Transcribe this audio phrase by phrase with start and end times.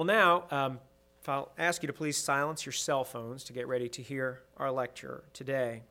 [0.00, 0.80] Well, now, um,
[1.20, 4.40] if I'll ask you to please silence your cell phones to get ready to hear
[4.56, 5.82] our lecture today.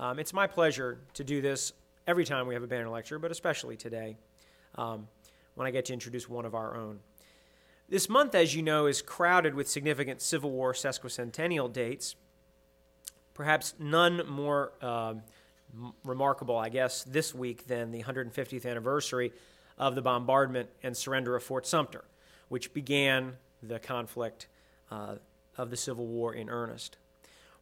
[0.00, 1.74] Um, it's my pleasure to do this
[2.06, 4.16] every time we have a banner lecture, but especially today
[4.76, 5.06] um,
[5.54, 7.00] when I get to introduce one of our own.
[7.90, 12.16] This month, as you know, is crowded with significant Civil War sesquicentennial dates.
[13.34, 15.12] Perhaps none more uh,
[15.74, 19.30] m- remarkable, I guess, this week than the 150th anniversary
[19.76, 22.04] of the bombardment and surrender of Fort Sumter,
[22.52, 24.46] which began the conflict
[24.90, 25.14] uh,
[25.56, 26.98] of the Civil War in earnest.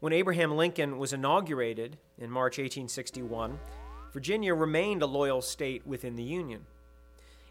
[0.01, 3.61] When Abraham Lincoln was inaugurated in March 1861,
[4.13, 6.67] Virginia remained a loyal state within the Union.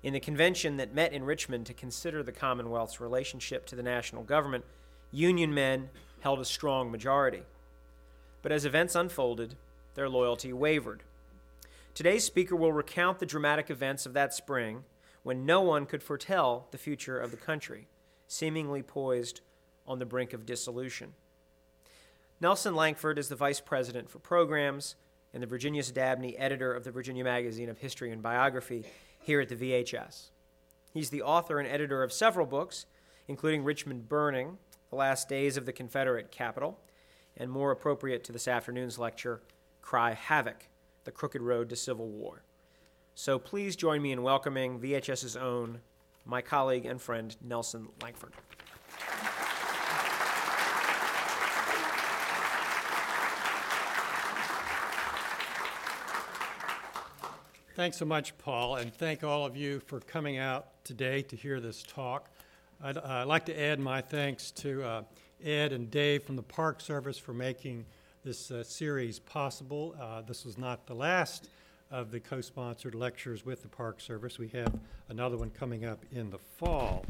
[0.04, 4.24] In the convention that met in Richmond to consider the Commonwealth's relationship to the national
[4.24, 4.66] government,
[5.10, 7.44] Union men held a strong majority.
[8.42, 9.56] But as events unfolded,
[9.96, 11.04] their loyalty wavered.
[11.94, 14.84] Today's speaker will recount the dramatic events of that spring
[15.30, 17.88] when no one could foretell the future of the country,
[18.26, 19.42] seemingly poised
[19.86, 21.14] on the brink of dissolution.
[22.42, 24.96] Nelson Lankford is the Vice President for Programs
[25.32, 28.86] and the Virginius Dabney editor of the Virginia Magazine of History and Biography
[29.20, 30.32] here at the VHS.
[30.96, 32.88] He's the author and editor of several books,
[33.28, 34.58] including Richmond Burning,
[34.90, 36.80] The Last Days of the Confederate Capital,
[37.38, 39.44] and more appropriate to this afternoon's lecture,
[39.84, 40.70] Cry Havoc
[41.04, 42.42] The Crooked Road to Civil War.
[43.20, 45.82] So please join me in welcoming VHS's own,
[46.24, 48.32] my colleague and friend, Nelson Lankford.
[57.76, 61.60] Thanks so much, Paul, and thank all of you for coming out today to hear
[61.60, 62.30] this talk.
[62.82, 65.04] I'd uh, like to add my thanks to uh,
[65.44, 67.86] Ed and Dave from the Park Service for making
[68.24, 69.94] this uh, series possible.
[70.00, 71.50] Uh, this was not the last
[71.92, 74.38] of the co sponsored lectures with the Park Service.
[74.38, 74.74] We have
[75.10, 77.06] another one coming up in the fall.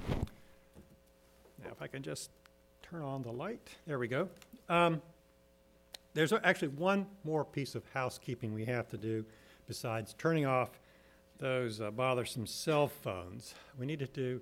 [1.64, 2.30] Now, if I can just
[2.82, 4.30] turn on the light, there we go.
[4.70, 5.02] Um,
[6.14, 9.26] there's actually one more piece of housekeeping we have to do
[9.68, 10.80] besides turning off
[11.38, 14.42] those uh, bothersome cell phones, we need to do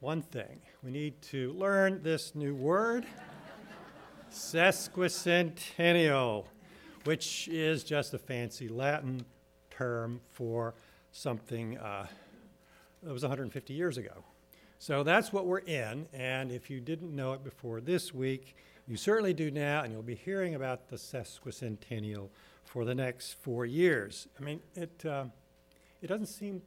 [0.00, 0.60] one thing.
[0.82, 3.06] We need to learn this new word,
[4.32, 6.46] sesquicentennial,
[7.04, 9.24] which is just a fancy Latin
[9.76, 10.74] term for
[11.12, 12.06] something uh,
[13.02, 14.24] that was 150 years ago.
[14.78, 18.96] So that's what we're in, and if you didn't know it before this week, you
[18.96, 22.28] certainly do now, and you'll be hearing about the sesquicentennial
[22.64, 24.28] for the next four years.
[24.38, 25.24] I mean, it, uh,
[26.02, 26.60] it doesn't seem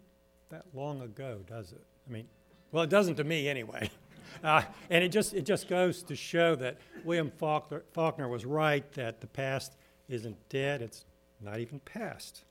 [0.50, 1.86] that long ago, does it?
[2.08, 2.28] I mean,
[2.72, 3.90] well, it doesn't to me anyway.
[4.44, 8.92] Uh, and it just, it just goes to show that William Faulkner, Faulkner was right
[8.92, 9.78] that the past
[10.10, 11.06] isn't dead, it's
[11.42, 12.44] not even past.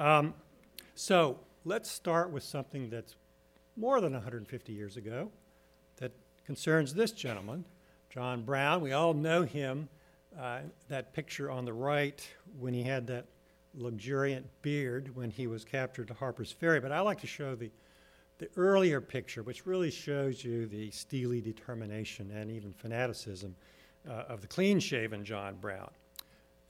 [0.00, 0.32] Um,
[0.94, 3.16] so let's start with something that's
[3.76, 5.30] more than 150 years ago
[5.98, 6.10] that
[6.46, 7.66] concerns this gentleman,
[8.08, 8.80] John Brown.
[8.80, 9.90] We all know him
[10.40, 12.26] uh, that picture on the right
[12.58, 13.26] when he had that
[13.74, 16.80] luxuriant beard when he was captured to Harper's Ferry.
[16.80, 17.70] But I like to show the,
[18.38, 23.54] the earlier picture, which really shows you the steely determination and even fanaticism
[24.08, 25.90] uh, of the clean shaven John Brown.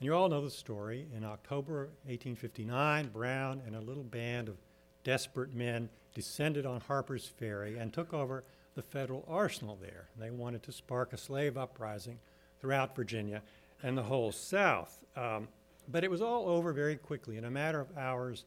[0.01, 1.05] And you all know the story.
[1.15, 4.57] In October 1859, Brown and a little band of
[5.03, 10.07] desperate men descended on Harper's Ferry and took over the federal arsenal there.
[10.17, 12.17] They wanted to spark a slave uprising
[12.59, 13.43] throughout Virginia
[13.83, 14.97] and the whole South.
[15.15, 15.47] Um,
[15.87, 17.37] but it was all over very quickly.
[17.37, 18.43] In a matter of hours,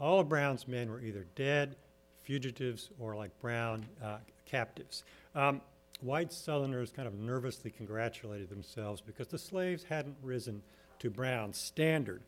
[0.00, 1.76] all of Brown's men were either dead,
[2.22, 5.04] fugitives, or like Brown, uh, captives.
[5.34, 5.60] Um,
[6.00, 10.62] white Southerners kind of nervously congratulated themselves because the slaves hadn't risen
[11.00, 12.22] to Brown's standard.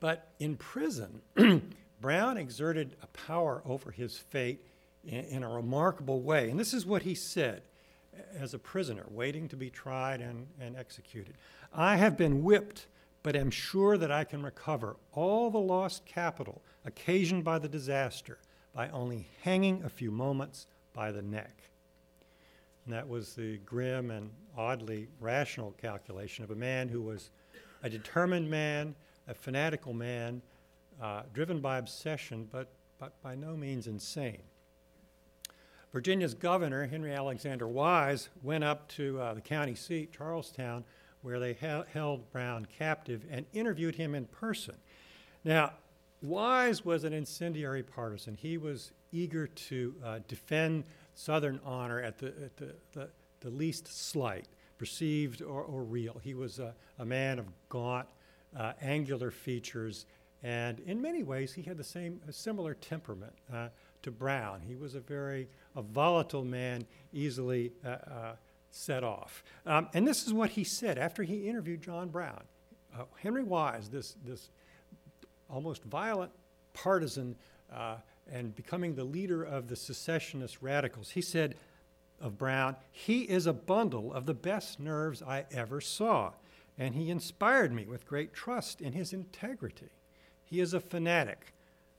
[0.00, 1.22] But in prison,
[2.00, 4.64] Brown exerted a power over his fate
[5.04, 6.50] in, in, a remarkable way.
[6.50, 7.62] And this is what he said
[8.38, 11.34] as a prisoner waiting to be tried and, and executed.
[11.72, 12.86] I have been whipped,
[13.22, 18.38] but am sure that I can recover all the lost capital occasioned by the disaster
[18.74, 21.62] by only hanging a few moments by the neck.
[22.84, 27.30] And that was the grim and oddly rational calculation of a man who was
[27.84, 28.94] a determined man,
[29.28, 30.40] a fanatical man,
[31.00, 34.42] uh, driven by obsession, but, but by no means insane.
[35.92, 40.82] Virginia's governor, Henry Alexander Wise, went up to uh, the county seat, Charlestown,
[41.20, 44.76] where they ha- held Brown captive and interviewed him in person.
[45.44, 45.74] Now,
[46.22, 48.34] Wise was an incendiary partisan.
[48.34, 50.84] He was eager to uh, defend
[51.14, 53.08] Southern honor at the, at the, the,
[53.40, 54.46] the least slight,
[54.78, 56.20] perceived or, or real.
[56.22, 58.06] He was a, a man of gaunt,
[58.56, 60.06] uh, angular features,
[60.42, 63.32] and in many ways, he had the same, similar temperament.
[63.52, 63.68] Uh,
[64.04, 64.60] to Brown.
[64.60, 68.36] He was a very a volatile man, easily uh, uh,
[68.70, 69.42] set off.
[69.66, 72.42] Um, and this is what he said after he interviewed John Brown.
[72.94, 74.50] Uh, Henry Wise, this, this
[75.50, 76.30] almost violent
[76.74, 77.34] partisan
[78.30, 81.56] and becoming the leader of the secessionist radicals, he said
[82.24, 86.32] of Brown, he is a bundle of the best nerves I ever saw,
[86.78, 89.90] and he inspired me with great trust in his integrity.
[90.42, 91.52] He is a fanatic,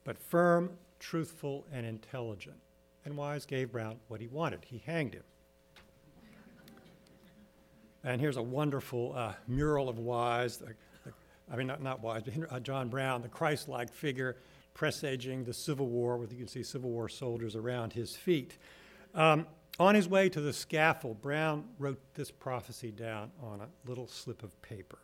[0.04, 2.56] but firm, truthful, and intelligent.
[3.04, 4.64] And Wise gave Brown what he wanted.
[4.66, 5.22] He hanged him.
[8.02, 10.74] And here's a wonderful uh, mural of Wise, the,
[11.04, 11.12] the,
[11.50, 14.36] I mean, not, not Wise, but uh, John Brown, the Christ like figure
[14.74, 18.58] presaging the Civil War, with you can see Civil War soldiers around his feet.
[19.14, 19.46] Um,
[19.78, 24.42] on his way to the scaffold, Brown wrote this prophecy down on a little slip
[24.42, 24.98] of paper.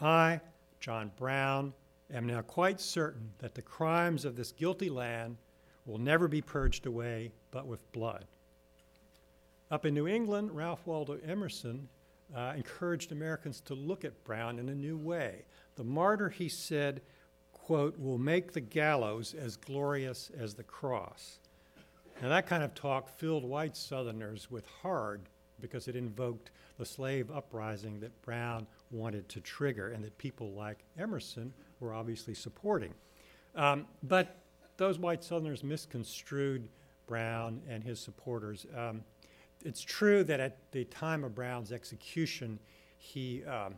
[0.00, 0.40] I,
[0.80, 1.72] John Brown,
[2.12, 5.36] am now quite certain that the crimes of this guilty land
[5.86, 8.24] will never be purged away but with blood.
[9.70, 11.88] Up in New England, Ralph Waldo Emerson
[12.34, 15.44] uh, encouraged Americans to look at Brown in a new way.
[15.76, 17.02] The martyr, he said,
[17.52, 21.38] quote, will make the gallows as glorious as the cross.
[22.20, 25.20] Now, that kind of talk filled white Southerners with horror
[25.60, 30.78] because it invoked the slave uprising that Brown wanted to trigger and that people like
[30.98, 32.92] Emerson were obviously supporting.
[33.54, 34.36] Um, but
[34.78, 36.68] those white Southerners misconstrued
[37.06, 38.66] Brown and his supporters.
[38.76, 39.02] Um,
[39.64, 42.58] it's true that at the time of Brown's execution,
[42.98, 43.74] he, um,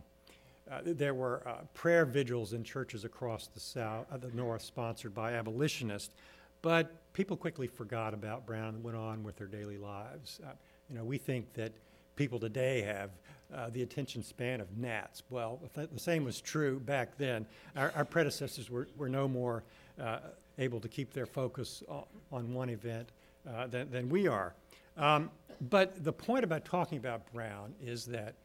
[0.69, 5.13] uh, there were uh, prayer vigils in churches across the South, uh, the North, sponsored
[5.13, 6.13] by abolitionists.
[6.61, 10.39] But people quickly forgot about Brown and went on with their daily lives.
[10.45, 10.51] Uh,
[10.89, 11.71] you know, we think that
[12.15, 13.09] people today have
[13.53, 15.23] uh, the attention span of gnats.
[15.29, 17.45] Well, th- the same was true back then.
[17.75, 19.63] Our, our predecessors were, were no more
[19.99, 20.19] uh,
[20.57, 23.09] able to keep their focus on, on one event
[23.49, 24.53] uh, than, than we are.
[24.97, 25.29] Um,
[25.69, 28.35] but the point about talking about Brown is that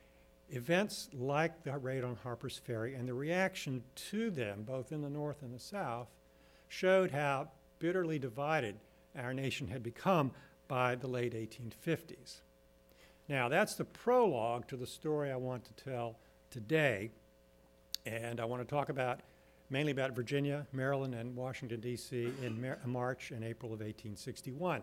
[0.50, 5.10] events like the raid on Harper's Ferry and the reaction to them, both in the
[5.10, 6.08] North and the South,
[6.68, 7.48] showed how
[7.78, 8.76] bitterly divided
[9.16, 10.32] our nation had become
[10.68, 12.40] by the late 1850s.
[13.28, 16.16] Now, that's the prologue to the story I want to tell
[16.50, 17.10] today.
[18.04, 19.20] And I want to talk about
[19.68, 22.32] mainly about Virginia, Maryland, and Washington, D.C.
[22.42, 24.82] in Mar- March and April of 1861.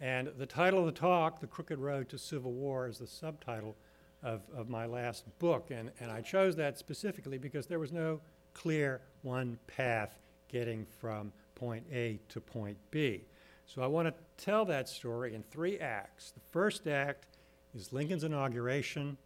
[0.00, 3.76] And the title of the talk, The Crooked Road to Civil War, is the subtitle
[4.22, 5.70] of, of my last book.
[5.70, 8.20] And, and I chose that specifically because there was no
[8.54, 13.24] clear one path getting from point A to point B.
[13.66, 14.14] So I want to
[14.44, 16.30] tell that story in three acts.
[16.30, 17.26] The first act
[17.74, 19.16] is Lincoln's inauguration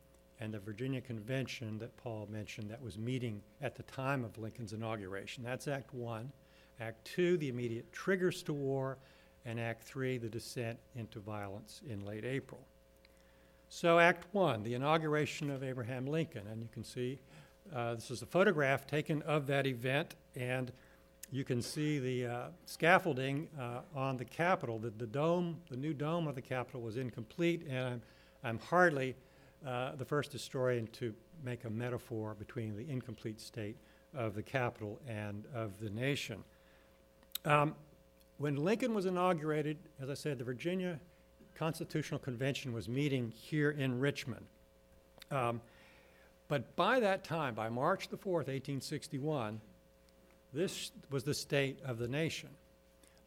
[0.41, 4.73] and the Virginia Convention that Paul mentioned that was meeting at the time of Lincoln's
[4.73, 5.43] inauguration.
[5.43, 6.31] That's Act One.
[6.81, 8.99] Act Two, the immediate triggers to war.
[9.45, 12.61] And Act Three, the descent into violence in late April.
[13.69, 16.47] So, Act One, the inauguration of Abraham Lincoln.
[16.51, 17.19] And you can see
[17.75, 20.15] uh, this is a photograph taken of that event.
[20.37, 20.71] And
[21.31, 24.79] you can see the uh, scaffolding uh, on the Capitol.
[24.79, 28.03] The, the dome, the new dome of the Capitol was incomplete, and I'm,
[28.43, 29.15] I'm hardly
[29.67, 31.15] uh, the first historian to
[31.45, 33.77] make a metaphor between the incomplete state
[34.15, 36.43] of the Capitol and of the nation.
[37.45, 37.75] Um,
[38.39, 40.99] when Lincoln was inaugurated, as I said, the Virginia
[41.55, 44.47] Constitutional Convention was meeting here in Richmond.
[45.31, 45.61] Um,
[46.47, 49.61] but by that time, by March the 4th, 1861,
[50.53, 52.51] this was the state of the nation.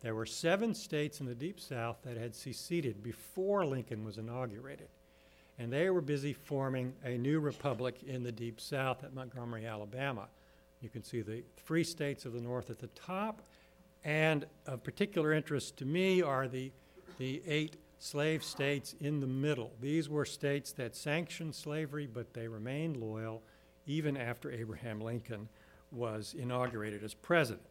[0.02, 4.88] There were seven states in the Deep South that had seceded before Lincoln was inaugurated.
[5.60, 10.28] And they were busy forming a new republic in the Deep South at Montgomery, Alabama.
[10.82, 13.44] You can see the free states of the North at the top.
[14.04, 16.72] And of particular interest to me are the,
[17.20, 19.72] the eight slave states in the middle.
[19.80, 23.44] These were states that sanctioned slavery, but they remained loyal
[23.86, 25.48] even after Abraham Lincoln
[25.92, 27.66] was inaugurated as president.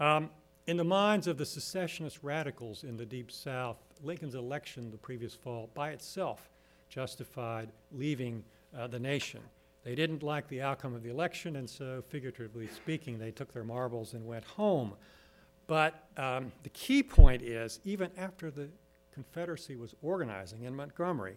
[0.00, 0.30] Um,
[0.66, 5.34] in the minds of the secessionist radicals in the Deep South, Lincoln's election the previous
[5.34, 6.48] fall by itself
[6.88, 8.44] justified leaving
[8.76, 9.40] uh, the nation.
[9.82, 13.64] They didn't like the outcome of the election, and so, figuratively speaking, they took their
[13.64, 14.94] marbles and went home.
[15.66, 18.68] But um, the key point is even after the
[19.12, 21.36] Confederacy was organizing in Montgomery,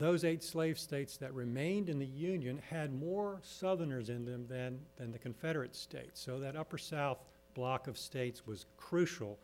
[0.00, 4.80] those eight slave states that remained in the Union had more Southerners in them than,
[4.96, 6.22] than the Confederate states.
[6.22, 7.18] So that Upper South
[7.54, 9.38] block of states was crucial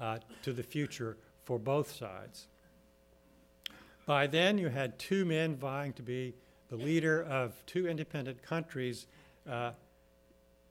[0.00, 2.48] uh, to the future for both sides.
[4.04, 6.34] By then, you had two men vying to be
[6.70, 9.06] the leader of two independent countries,
[9.48, 9.70] uh,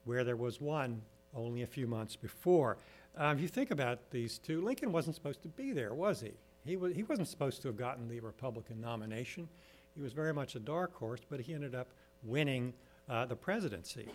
[0.04, 1.02] where there was one
[1.34, 2.78] only a few months before.
[3.16, 6.34] Um, if you think about these two, Lincoln wasn't supposed to be there, was he?
[6.66, 9.48] He, was, he wasn't supposed to have gotten the Republican nomination.
[9.96, 11.88] He was very much a dark horse, but he ended up
[12.24, 12.74] winning
[13.10, 14.08] uh, the presidency.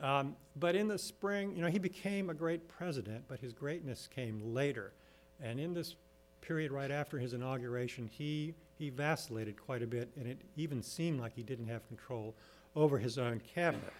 [0.00, 4.08] Um, but in the spring, you know, he became a great president, but his greatness
[4.12, 4.92] came later.
[5.40, 5.94] And in this
[6.40, 11.20] period right after his inauguration, he, he vacillated quite a bit, and it even seemed
[11.20, 12.34] like he didn't have control
[12.74, 13.92] over his own cabinet.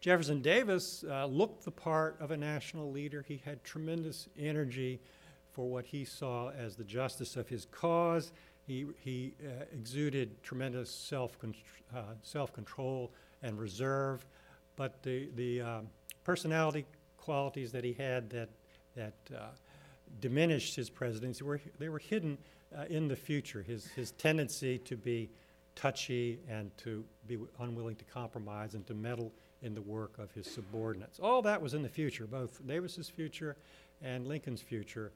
[0.00, 3.24] Jefferson Davis uh, looked the part of a national leader.
[3.26, 5.00] He had tremendous energy
[5.58, 8.30] for what he saw as the justice of his cause.
[8.68, 11.36] He, he uh, exuded tremendous self,
[11.92, 13.10] uh, self-control
[13.42, 14.24] and reserve,
[14.76, 15.88] but the, the um,
[16.22, 16.86] personality
[17.16, 18.50] qualities that he had that,
[18.94, 19.46] that uh,
[20.20, 22.38] diminished his presidency were, they were hidden
[22.78, 23.60] uh, in the future.
[23.60, 25.28] His, his tendency to be
[25.74, 30.46] touchy and to be unwilling to compromise and to meddle in the work of his
[30.48, 31.18] subordinates.
[31.18, 33.56] All that was in the future, both Davis's future
[34.00, 35.10] and Lincoln's future.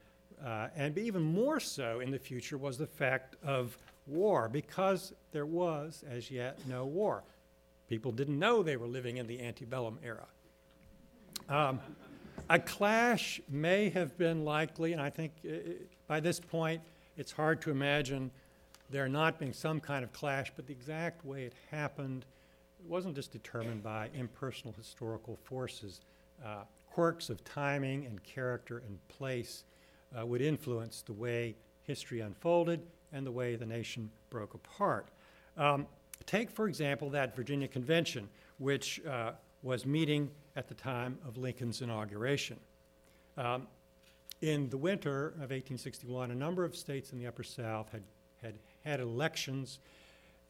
[0.44, 5.46] Uh, and even more so in the future was the fact of war, because there
[5.46, 7.22] was as yet no war.
[7.88, 10.26] People didn't know they were living in the antebellum era.
[11.48, 11.80] Um,
[12.50, 15.56] a clash may have been likely, and I think uh,
[16.08, 16.80] by this point
[17.16, 18.30] it's hard to imagine
[18.90, 22.24] there not being some kind of clash, but the exact way it happened
[22.80, 26.00] it wasn't just determined by impersonal historical forces.
[26.44, 29.64] Uh, quirks of timing and character and place
[30.18, 31.54] uh, would influence the way
[31.84, 32.80] history unfolded
[33.12, 35.08] and the way the nation broke apart.
[35.56, 35.86] Um,
[36.26, 38.28] take, for example, that Virginia Convention,
[38.58, 42.58] which uh, was meeting at the time of Lincoln's inauguration.
[43.36, 43.66] Um,
[44.40, 48.02] in the winter of 1861, a number of states in the Upper South had
[48.42, 48.54] had,
[48.84, 49.78] had elections,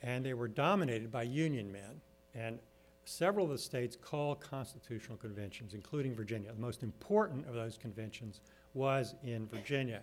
[0.02, 2.00] and they were dominated by Union men.
[2.34, 2.58] And
[3.04, 6.52] several of the states called constitutional conventions, including Virginia.
[6.52, 8.40] The most important of those conventions
[8.74, 10.00] was in Virginia.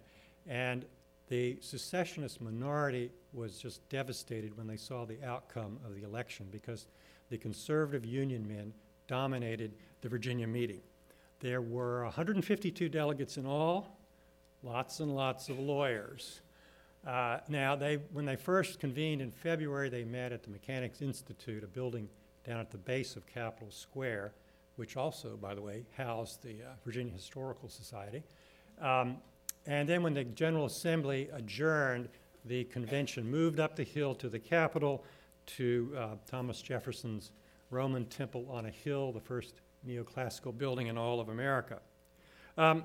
[0.47, 0.85] And
[1.27, 6.87] the secessionist minority was just devastated when they saw the outcome of the election because
[7.29, 8.73] the conservative Union men
[9.07, 10.81] dominated the Virginia meeting.
[11.39, 13.97] There were 152 delegates in all,
[14.63, 16.41] lots and lots of lawyers.
[17.07, 21.63] Uh, now, they, when they first convened in February, they met at the Mechanics Institute,
[21.63, 22.09] a building
[22.45, 24.33] down at the base of Capitol Square,
[24.75, 28.23] which also, by the way, housed the uh, Virginia Historical Society.
[28.81, 29.17] Um,
[29.65, 32.09] and then when the General Assembly adjourned,
[32.45, 35.03] the convention moved up the hill to the Capitol
[35.45, 37.31] to uh, Thomas Jefferson's
[37.69, 41.79] Roman Temple on a hill, the first neoclassical building in all of America.
[42.57, 42.83] Um,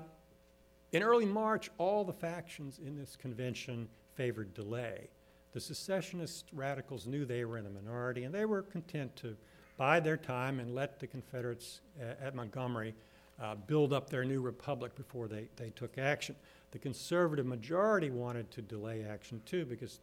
[0.91, 5.09] in early March, all the factions in this convention favored delay.
[5.53, 9.35] The secessionist radicals knew they were in a minority, and they were content to
[9.77, 12.95] bide their time and let the Confederates uh, at Montgomery
[13.41, 16.35] uh, build up their new republic before they, they took action.
[16.71, 19.99] The conservative majority wanted to delay action too because,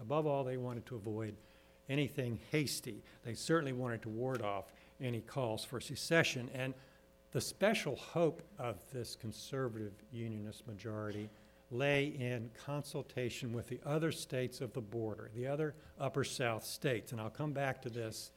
[0.00, 1.34] above all, they wanted to avoid
[1.88, 3.02] anything hasty.
[3.24, 6.48] They certainly wanted to ward off any calls for secession.
[6.54, 6.74] And
[7.32, 11.28] the special hope of this conservative unionist majority
[11.70, 17.12] lay in consultation with the other states of the border, the other upper South states.
[17.12, 18.30] And I'll come back to this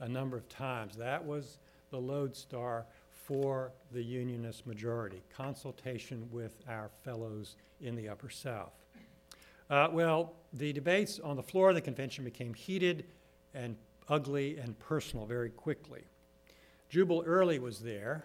[0.00, 0.96] a number of times.
[0.96, 1.58] That was
[1.90, 2.86] the lodestar
[3.24, 8.72] for the unionist majority, consultation with our fellows in the Upper South.
[9.68, 13.04] Uh, well, the debates on the floor of the convention became heated
[13.54, 13.76] and
[14.08, 16.02] ugly and personal very quickly.
[16.88, 18.24] Jubal Early was there.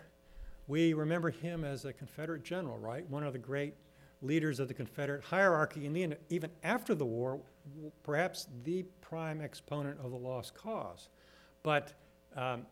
[0.67, 3.07] We remember him as a Confederate general, right?
[3.09, 3.75] One of the great
[4.23, 7.39] leaders of the Confederate hierarchy, and even after the war,
[8.01, 11.09] perhaps the prime exponent of the lost cause.
[11.61, 11.93] But
[12.35, 12.65] um,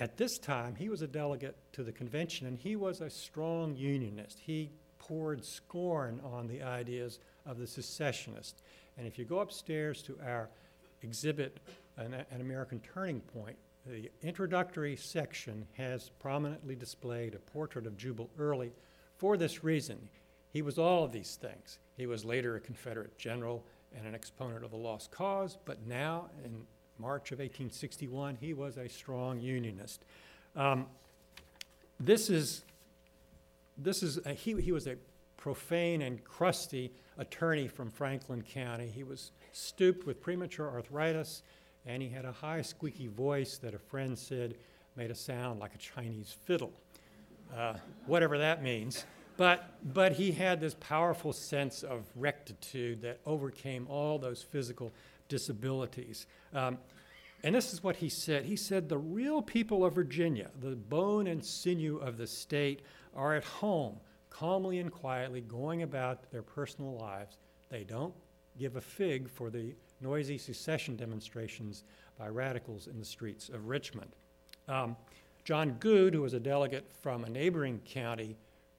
[0.00, 3.76] at this time, he was a delegate to the convention, and he was a strong
[3.76, 4.38] unionist.
[4.40, 8.62] He poured scorn on the ideas of the secessionists.
[8.96, 10.48] And if you go upstairs to our
[11.02, 11.60] exhibit,
[11.98, 18.30] an, an American Turning Point, the introductory section has prominently displayed a portrait of Jubal
[18.38, 18.72] Early
[19.18, 20.08] for this reason.
[20.52, 21.78] He was all of these things.
[21.96, 23.64] He was later a Confederate general
[23.96, 26.66] and an exponent of the lost cause, but now, in
[27.00, 30.04] March of 1861, he was a strong Unionist.
[30.54, 30.86] Um,
[31.98, 32.62] this is,
[33.78, 34.96] this is a, he, he was a
[35.36, 38.86] profane and crusty attorney from Franklin County.
[38.86, 41.42] He was stooped with premature arthritis,
[41.86, 44.54] and he had a high, squeaky voice that a friend said
[44.96, 46.72] made a sound like a Chinese fiddle,
[47.56, 47.74] uh,
[48.06, 49.04] whatever that means.
[49.36, 54.92] But, but he had this powerful sense of rectitude that overcame all those physical
[55.30, 56.26] disabilities.
[56.52, 56.76] Um,
[57.42, 58.44] and this is what he said.
[58.44, 62.82] He said, The real people of Virginia, the bone and sinew of the state,
[63.16, 63.96] are at home,
[64.28, 67.38] calmly and quietly going about their personal lives.
[67.70, 68.14] They don't
[68.58, 71.84] give a fig for the noisy secession demonstrations
[72.18, 74.10] by radicals in the streets of Richmond.
[74.68, 74.96] Um,
[75.44, 78.36] John Goode, who was a delegate from a neighboring county,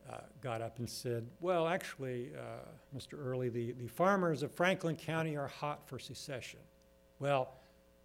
[0.09, 3.13] uh, got up and said, Well, actually, uh, Mr.
[3.17, 6.59] Early, the, the farmers of Franklin County are hot for secession.
[7.19, 7.53] Well,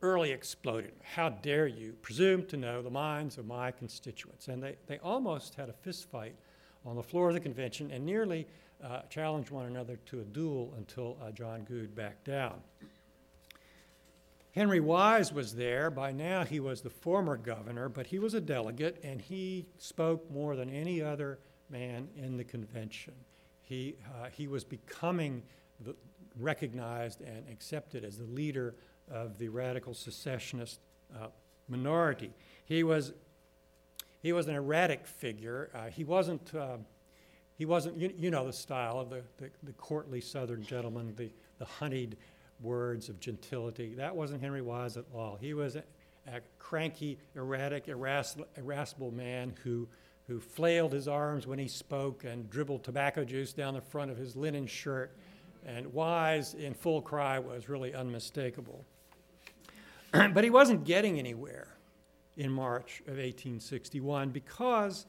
[0.03, 0.93] Early exploded.
[1.03, 4.49] How dare you presume to know the minds of my constituents?
[4.49, 6.33] And they, they almost had a fistfight
[6.85, 8.47] on the floor of the convention and nearly
[8.85, 12.61] uh, challenged one another to a duel until uh, John Goode backed down.
[14.53, 15.91] Henry Wise was there.
[15.91, 20.31] By now, he was the former governor, but he was a delegate, and he spoke
[20.31, 21.39] more than any other
[21.71, 23.15] man in the convention.
[23.63, 25.43] He, uh, he was becoming
[25.85, 25.95] the,
[26.39, 28.75] recognized and accepted as the leader
[29.11, 30.81] of the radical secessionist
[31.15, 31.29] uh,
[31.69, 32.31] minority.
[32.65, 33.13] He was,
[34.23, 35.71] he was an erratic figure.
[35.75, 36.79] Uh, he wasn't, uh,
[37.57, 41.31] he wasn't you, you, know the style of the, the, the courtly southern gentleman, the,
[41.59, 42.17] the honeyed
[42.61, 43.95] words of gentility.
[43.95, 45.37] That wasn't Henry Wise at all.
[45.41, 45.83] He was a,
[46.27, 49.89] a cranky, erratic, irascible man who,
[50.27, 54.17] who flailed his arms when he spoke and dribbled tobacco juice down the front of
[54.17, 55.17] his linen shirt.
[55.65, 58.85] And Wise in full cry was really unmistakable.
[60.13, 61.69] but he wasn't getting anywhere
[62.37, 65.07] in March of 1861 because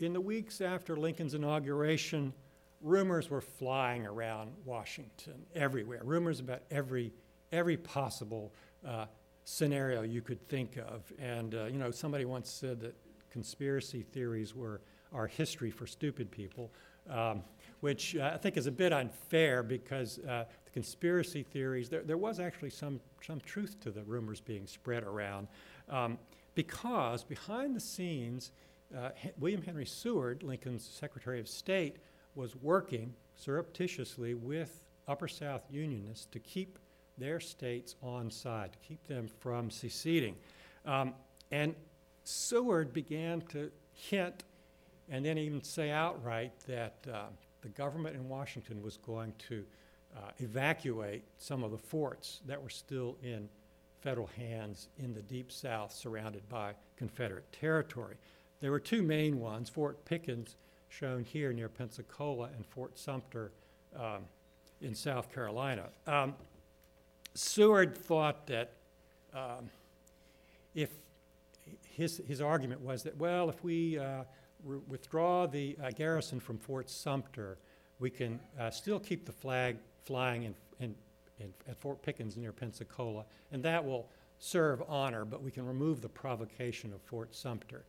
[0.00, 2.32] in the weeks after Lincoln's inauguration,
[2.80, 6.00] rumors were flying around Washington everywhere.
[6.04, 7.12] Rumors about every
[7.52, 8.52] every possible
[8.86, 9.06] uh,
[9.44, 11.12] scenario you could think of.
[11.18, 12.94] And uh, you know, somebody once said that
[13.36, 14.80] conspiracy theories were
[15.12, 16.72] our history for stupid people,
[17.10, 17.42] um,
[17.80, 22.16] which uh, I think is a bit unfair because uh, the conspiracy theories there, there
[22.16, 25.48] was actually some some truth to the rumors being spread around,
[25.90, 26.18] um,
[26.54, 28.52] because behind the scenes.
[28.96, 31.96] Uh, William Henry Seward, Lincoln's Secretary of State,
[32.36, 36.78] was working surreptitiously with Upper South Unionists to keep
[37.18, 40.36] their states on side, to keep them from seceding.
[40.84, 41.14] Um,
[41.50, 41.74] and
[42.28, 44.42] Seward began to hint
[45.08, 47.26] and then even say outright that uh,
[47.62, 49.64] the government in Washington was going to
[50.16, 53.48] uh, evacuate some of the forts that were still in
[54.00, 58.16] federal hands in the deep south surrounded by Confederate territory.
[58.60, 60.56] There were two main ones Fort Pickens
[60.88, 63.52] shown here near Pensacola and Fort Sumter
[63.96, 64.24] um,
[64.80, 65.84] in South Carolina.
[66.08, 66.34] Um,
[67.34, 68.72] Seward thought that
[69.32, 69.70] um,
[70.74, 70.90] if
[71.96, 74.24] his, his argument was that, well, if we uh,
[74.64, 77.56] re- withdraw the uh, garrison from Fort Sumter,
[77.98, 80.94] we can uh, still keep the flag flying in, in,
[81.40, 86.02] in, at Fort Pickens near Pensacola, and that will serve honor, but we can remove
[86.02, 87.84] the provocation of Fort Sumter.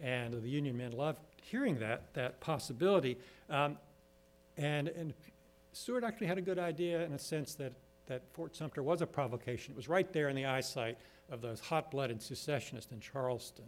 [0.00, 3.16] And the Union men loved hearing that, that possibility.
[3.48, 3.78] Um,
[4.56, 5.14] and, and
[5.72, 7.72] Seward actually had a good idea in a sense that,
[8.06, 9.72] that Fort Sumter was a provocation.
[9.72, 10.98] It was right there in the eyesight
[11.32, 13.64] of those hot blooded secessionists in Charleston.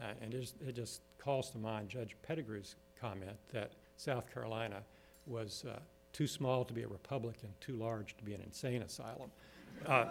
[0.00, 4.80] Uh, and it just, it just, calls to mind Judge Petigru's comment that South Carolina
[5.26, 5.78] was uh,
[6.14, 9.30] too small to be a republic and too large to be an insane asylum.
[9.84, 10.06] Uh,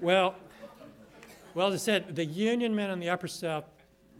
[0.00, 0.34] well,
[1.54, 3.66] well, as I said, the Union men in the Upper South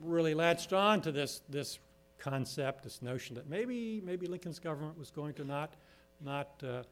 [0.00, 1.80] really latched on to this, this
[2.18, 5.74] concept, this notion that maybe, maybe Lincoln's government was going to not,
[6.20, 6.84] not uh,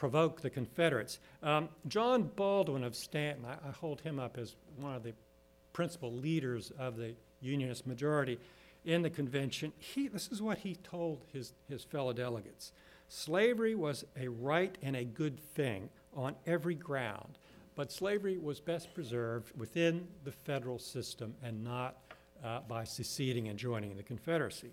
[0.00, 1.18] provoke the Confederates.
[1.42, 5.12] Um, John Baldwin of Staunton, I, I, hold him up as one of the
[5.74, 8.38] principal leaders of the Unionist majority
[8.86, 9.74] in the convention.
[9.78, 12.72] He, this is what he told his, his fellow delegates
[13.08, 17.36] Slavery was a right and a good thing on every ground
[17.76, 21.96] but slavery was best preserved within the federal system and not
[22.44, 24.72] uh, by seceding and joining the Confederacy.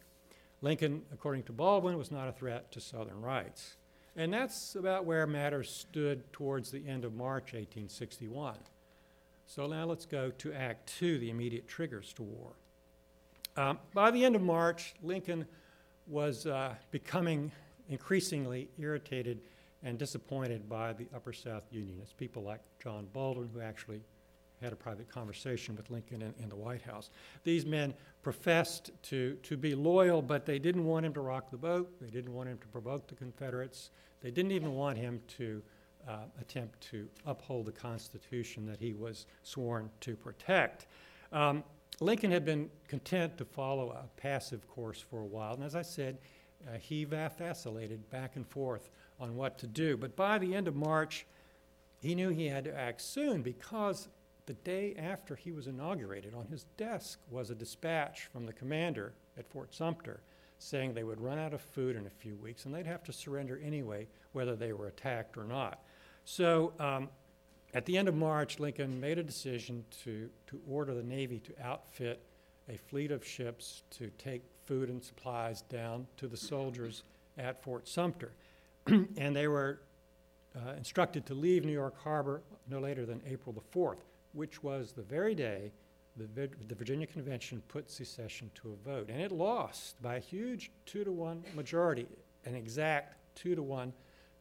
[0.61, 3.76] Lincoln, according to Baldwin, was not a threat to Southern rights.
[4.17, 8.55] And that's about where matters stood towards the end of March 1861.
[9.45, 12.53] So now let's go to Act Two, the immediate triggers to war.
[13.55, 15.45] Um, by the end of March, Lincoln
[16.07, 17.51] was uh, becoming
[17.89, 19.39] increasingly irritated
[19.83, 24.01] and disappointed by the Upper South Unionists, people like John Baldwin, who actually
[24.61, 27.09] had a private conversation with Lincoln in, in, the White House.
[27.43, 27.93] These men
[28.23, 31.91] professed to, to be loyal, but they didn't want him to rock the boat.
[32.01, 33.91] They didn't want him to provoke the Confederates.
[34.21, 35.61] They didn't even want him to
[36.07, 40.87] uh, attempt to uphold the Constitution that he was sworn to protect.
[41.31, 41.63] Um,
[41.99, 45.81] Lincoln had been content to follow a passive course for a while, and as I
[45.81, 46.17] said,
[46.67, 48.89] uh, he vacillated back and forth
[49.19, 49.97] on what to do.
[49.97, 51.25] But by the end of March,
[51.99, 54.07] he knew he had to act soon because
[54.47, 59.13] the day after he was inaugurated, on his desk was a dispatch from the commander
[59.37, 60.21] at Fort Sumter
[60.59, 63.13] saying they would run out of food in a few weeks and they'd have to
[63.13, 65.83] surrender anyway, whether they were attacked or not.
[66.25, 67.09] So um,
[67.73, 71.53] at the end of March, Lincoln made a decision to, to order the Navy to
[71.63, 72.21] outfit
[72.69, 77.03] a fleet of ships to take food and supplies down to the soldiers
[77.37, 78.31] at Fort Sumter.
[78.87, 79.81] and they were
[80.55, 83.97] uh, instructed to leave New York Harbor no later than April the 4th,
[84.37, 85.71] which was the very day
[86.15, 89.09] the, Virginia Convention put secession to a vote.
[89.09, 92.07] And it lost by a huge two to one majority,
[92.45, 93.93] an exact two to one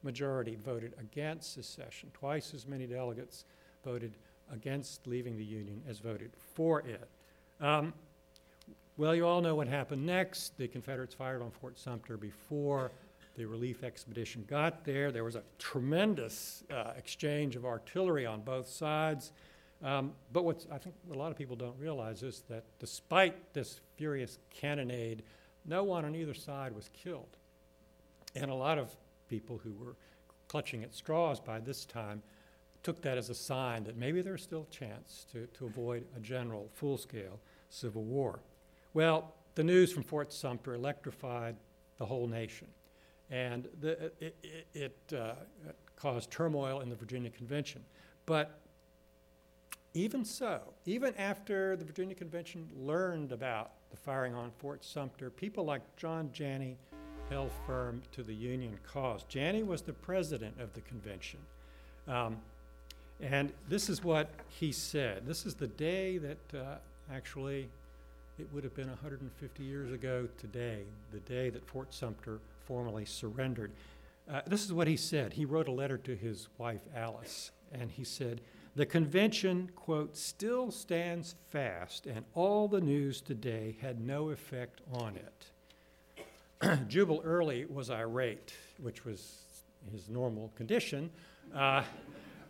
[0.03, 2.11] majority voted against secession.
[2.15, 3.45] Twice as many delegates
[3.85, 4.17] voted
[4.53, 7.09] against leaving the Union as voted for it.
[7.61, 7.93] Um,
[8.97, 10.57] well, you all know what happened next.
[10.57, 12.91] The Confederates fired on Fort Sumter before
[13.35, 15.13] the relief expedition got there.
[15.13, 19.33] There was a tremendous uh, exchange of artillery on both sides.
[19.83, 23.81] Um, but what I think a lot of people don't realize is that despite this
[23.97, 25.23] furious cannonade,
[25.67, 27.37] no one on either side was killed.
[28.35, 28.91] And a lot of
[29.29, 29.97] people who were
[30.49, 32.23] clutching at straws by this time
[32.83, 36.21] took that as a sign that maybe there's still a chance to, to avoid a
[36.21, 38.39] general, full scale civil war.
[38.95, 41.57] Well, the news from Fort Sumter electrified
[41.99, 42.69] the whole nation.
[43.31, 45.33] And the, it, it, it uh,
[45.97, 47.83] caused turmoil in the Virginia Convention.
[48.25, 48.61] But
[49.97, 55.65] even so, even after the Virginia Convention learned about the firing on Fort Sumter, people
[55.65, 56.77] like John Janney
[57.31, 59.25] held firm to the Union cause.
[59.25, 61.41] Janney was the president of the convention.
[62.07, 62.37] Um,
[63.23, 65.27] and this is what he said.
[65.27, 66.75] This is the day that uh,
[67.11, 67.71] actually
[68.39, 73.73] it would have been 150 years ago today, the day that Fort Sumter formally surrendered.
[74.31, 75.33] Uh, this is what he said.
[75.33, 78.43] He wrote a letter to his wife, Alice, and he said,
[78.77, 85.17] The convention, quote, still stands fast, and all the news today had no effect on
[85.17, 86.27] it.
[86.89, 89.39] Jubal Early was irate, which was
[89.91, 91.09] his normal condition.
[91.55, 91.85] Uh,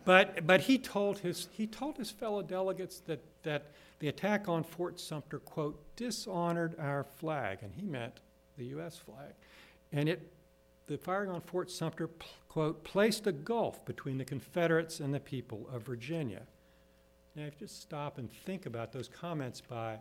[0.03, 3.67] but, but he, told his, he told his fellow delegates that, that
[3.99, 8.19] the attack on Fort Sumter, quote, dishonored our flag, and he meant
[8.57, 8.97] the U.S.
[8.97, 9.31] flag.
[9.93, 10.29] And it,
[10.87, 12.09] the firing on Fort Sumter,
[12.57, 16.41] quote, placed a gulf between the Confederates and the people of Virginia.
[17.35, 19.99] Now, if you just stop and think about those comments by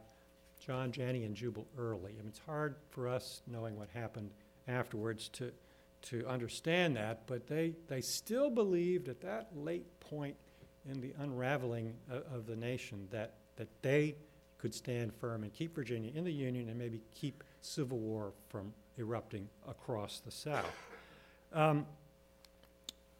[0.59, 4.31] John Janney and Jubal Early, I mean, it's hard for us, knowing what happened
[4.69, 5.53] afterwards, to,
[6.05, 10.37] to understand that, but they, they still believed at that late point
[10.91, 14.17] in the unraveling of, of the nation that that they
[14.57, 18.73] could stand firm and keep Virginia in the Union and maybe keep civil war from
[18.97, 20.65] erupting across the South.
[21.53, 21.85] Um,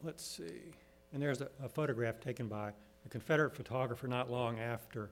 [0.07, 0.71] let's see.
[1.13, 2.69] And there's a, a, photograph taken by
[3.05, 5.11] a Confederate photographer not long after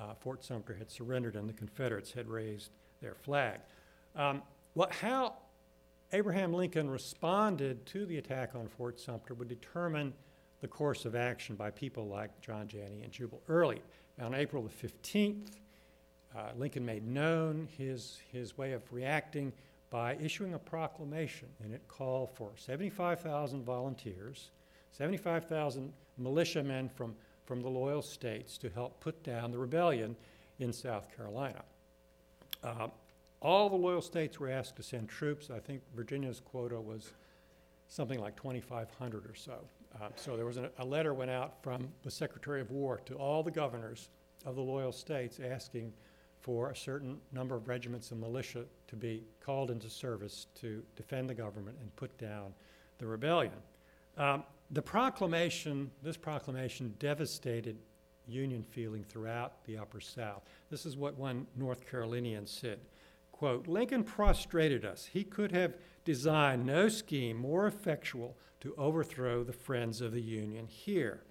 [0.00, 2.70] uh, Fort Sumter had surrendered and the Confederates had raised
[3.02, 3.58] their flag.
[4.14, 4.42] Um,
[4.74, 5.34] what, how
[6.12, 10.14] Abraham Lincoln responded to the attack on Fort Sumter would determine
[10.60, 13.82] the course of action by people like John Janney and Jubal Early.
[14.20, 15.48] On April the 15th,
[16.36, 19.52] uh, Lincoln made known his, his way of reacting
[19.90, 24.50] by issuing a proclamation, and it called for 75,000 volunteers,
[24.92, 27.14] 75,000 militiamen from,
[27.46, 30.16] from the loyal states to help put down the rebellion
[30.58, 31.62] in South Carolina.
[32.62, 32.88] Uh,
[33.40, 35.48] all the loyal states were asked to send troops.
[35.50, 37.12] I think Virginia's quota was
[37.88, 39.58] something like 2,500 or so.
[40.00, 43.14] Uh, so there was a, a letter went out from the Secretary of War to
[43.14, 44.10] all the governors
[44.44, 45.92] of the loyal states asking
[46.40, 51.28] for a certain number of regiments of militia to be called into service to defend
[51.28, 52.54] the government and put down
[52.98, 53.52] the rebellion.
[54.16, 57.76] Um, the proclamation, this proclamation devastated
[58.26, 60.42] Union feeling throughout the Upper South.
[60.70, 62.78] This is what one North Carolinian said.
[63.32, 65.06] Quote, Lincoln prostrated us.
[65.06, 65.74] He could have
[66.04, 71.22] designed no scheme more effectual to overthrow the friends of the Union here.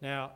[0.00, 0.32] Now,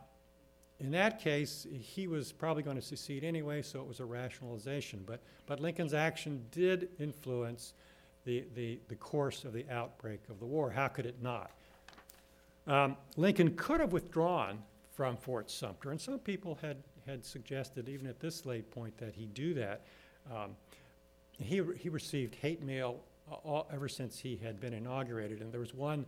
[0.85, 5.03] in that case, he was probably going to secede anyway, so it was a rationalization.
[5.07, 7.73] But, but Lincoln's action did influence
[8.27, 10.71] the, the, the course of the outbreak of the war.
[10.71, 11.53] How could it not?
[12.67, 14.59] Um, Lincoln could have withdrawn
[14.93, 19.15] from Fort Sumter, and some people had, had suggested, even at this late point, that
[19.15, 19.87] he do that.
[20.31, 20.51] Um,
[21.39, 25.41] he, he received hate mail all, ever since he had been inaugurated.
[25.41, 26.05] And there was one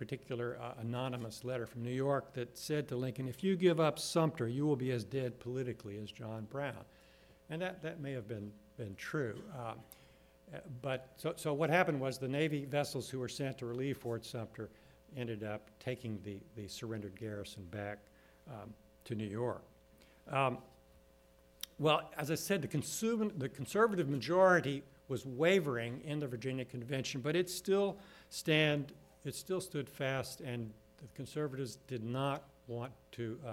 [0.00, 3.98] particular uh, anonymous letter from New York that said to Lincoln, If you give up
[3.98, 6.86] Sumter, you will be as dead politically as John Brown.
[7.50, 9.34] And that, that may have been, been true.
[9.54, 9.74] Um,
[10.54, 13.98] uh, but so, so what happened was the Navy vessels who were sent to relieve
[13.98, 14.70] Fort Sumter
[15.18, 17.98] ended up taking the, the surrendered garrison back
[18.48, 18.72] um,
[19.04, 19.60] to New York.
[20.30, 20.56] Um,
[21.78, 27.20] well, as I said, the, consum- the conservative majority was wavering in the Virginia Convention,
[27.20, 27.98] but it still
[28.30, 33.52] stand it still stood fast, and the conservatives did not want to uh,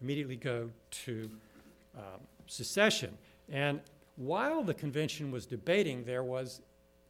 [0.00, 1.30] immediately go to
[1.96, 3.16] um, secession.
[3.48, 3.80] And
[4.16, 6.60] while the convention was debating, there was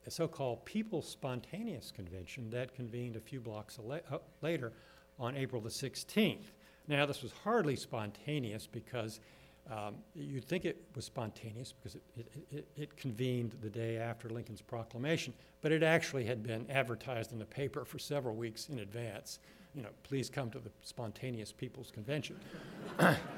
[0.06, 4.72] a so-called People's Spontaneous Convention that convened a few blocks uh, later
[5.18, 6.44] on April the 16th.
[6.86, 9.20] Now, this was hardly spontaneous because
[9.70, 14.30] um, you'd think it was spontaneous because it, it, it, it, convened the day after
[14.30, 18.78] Lincoln's proclamation, but it actually had been advertised in the paper for several weeks in
[18.78, 19.40] advance.
[19.74, 22.40] You know, please come to the spontaneous People's Convention.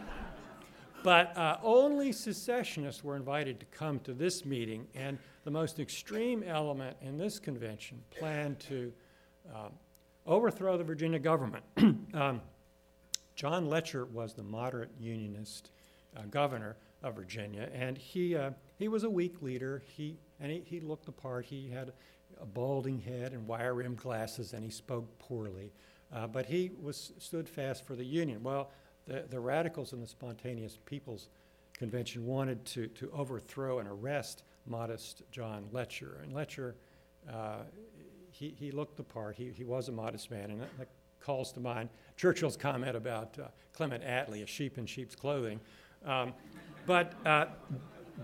[1.03, 6.45] but uh, only secessionists were invited to come to this meeting, and the most extreme
[6.45, 8.93] element in this convention planned to
[9.53, 9.73] um,
[10.27, 11.65] overthrow the Virginia government.
[12.15, 12.41] um,
[13.35, 15.71] John Letcher was the moderate Unionist
[16.17, 19.83] uh, governor of Virginia, and he uh, he was a weak leader.
[19.97, 21.47] He and he, he looked the part.
[21.47, 21.93] He had
[22.41, 25.73] a balding head and wire-rimmed glasses, and he spoke poorly.
[26.13, 28.43] Uh, but he was stood fast for the Union.
[28.43, 28.71] Well,
[29.07, 31.29] the, the radicals in the Spontaneous People's
[31.75, 36.21] Convention wanted to, to overthrow and arrest modest John Letcher.
[36.23, 36.75] And Letcher,
[37.33, 37.63] uh,
[38.31, 39.37] he, he looked the part.
[39.37, 40.51] He, he was a modest man.
[40.51, 40.89] And that, that
[41.21, 45.61] calls to mind Churchill's comment about uh, Clement Attlee, a sheep in sheep's clothing.
[46.05, 46.33] Um,
[46.87, 47.47] but, uh,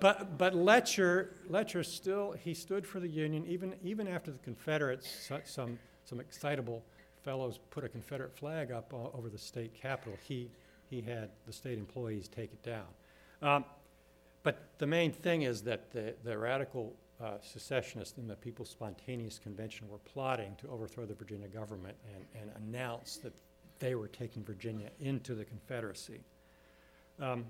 [0.01, 5.31] but, but Letcher, Letcher still, he stood for the Union even, even after the Confederates,
[5.45, 6.83] some, some excitable
[7.23, 10.17] fellows put a Confederate flag up over the state capitol.
[10.23, 10.51] He,
[10.89, 12.87] he had the state employees take it down.
[13.43, 13.65] Um,
[14.43, 19.39] but the main thing is that the, the radical uh, secessionists in the People's Spontaneous
[19.39, 23.33] Convention were plotting to overthrow the Virginia government and, and announce that
[23.79, 26.21] they were taking Virginia into the Confederacy.
[27.21, 27.47] Um,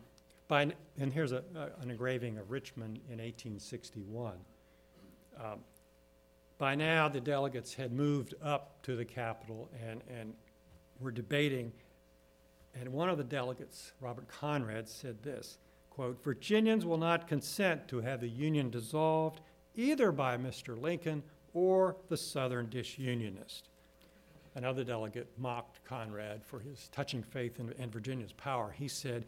[0.49, 1.43] by, and here's a,
[1.81, 4.35] an engraving of Richmond in 1861.
[5.39, 5.59] Um,
[6.59, 10.33] by now, the delegates had moved up to the Capitol and, and
[11.01, 11.73] were debating.
[12.75, 15.59] And one of the delegates, Robert Conrad, said this
[15.91, 19.41] quote, Virginians will not consent to have the Union dissolved
[19.77, 20.81] either by Mr.
[20.81, 21.23] Lincoln
[21.55, 23.63] or the Southern disunionist.
[24.55, 28.75] Another delegate mocked Conrad for his touching faith in, in Virginia's power.
[28.77, 29.25] He said,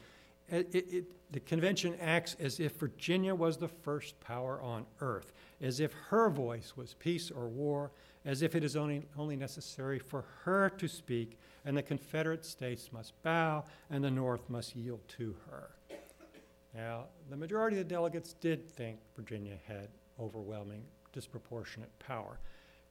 [0.50, 5.80] it, it, the convention acts as if Virginia was the first power on earth, as
[5.80, 7.90] if her voice was peace or war,
[8.24, 12.92] as if it is only, only necessary for her to speak, and the Confederate States
[12.92, 15.70] must bow, and the North must yield to her.
[16.74, 19.88] Now, the majority of the delegates did think Virginia had
[20.20, 20.82] overwhelming,
[21.12, 22.38] disproportionate power,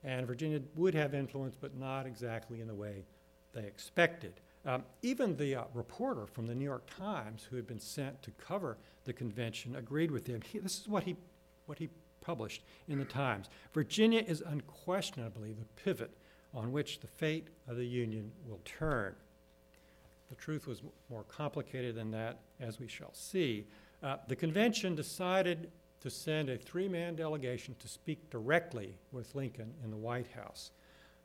[0.04, 3.06] and Virginia would have influence, but not exactly in the way
[3.54, 4.34] they expected.
[4.67, 8.32] Um, even the uh, reporter from the New York Times, who had been sent to
[8.32, 10.41] cover the convention, agreed with him.
[10.41, 11.15] He, this is what he,
[11.67, 11.88] what he
[12.19, 13.47] published in the Times.
[13.73, 16.12] Virginia is unquestionably the pivot
[16.53, 19.15] on which the fate of the Union will turn.
[20.30, 23.65] The truth was more complicated than that, as we shall see.
[24.03, 29.73] Uh, the convention decided to send a three man delegation to speak directly with Lincoln
[29.84, 30.71] in the White House.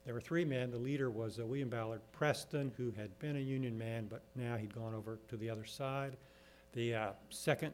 [0.05, 0.71] There were three men.
[0.71, 4.57] The leader was uh, William Ballard Preston, who had been a Union man, but now
[4.57, 6.17] he'd gone over to the other side.
[6.73, 7.73] The uh, second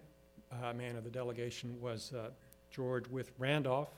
[0.53, 2.31] uh, man of the delegation was uh,
[2.71, 3.91] George Wythe Randolph,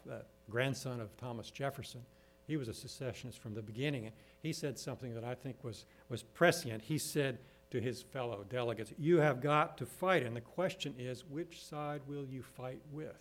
[0.49, 2.03] grandson of Thomas Jefferson.
[2.47, 4.11] He was a secessionist from the beginning.
[4.43, 6.83] He said something that I think was, was prescient.
[6.83, 7.39] He said
[7.71, 12.03] to his fellow delegates, You have got to fight, and the question is, which side
[12.07, 13.17] will you fight with?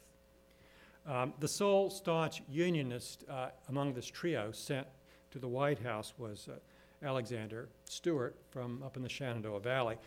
[1.08, 4.88] Um, the sole staunch Unionist uh, among this trio sent
[5.32, 6.56] to the White House was uh,
[7.06, 9.98] Alexander Stuart from up in the Shenandoah Valley.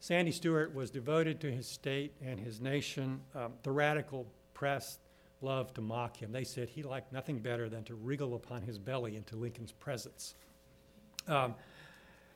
[0.00, 3.20] Sandy Stuart was devoted to his state and his nation.
[3.34, 4.98] Um, the radical press
[5.40, 6.32] loved to mock him.
[6.32, 10.34] They said he liked nothing better than to wriggle upon his belly into Lincoln's presence.
[11.28, 11.54] Um,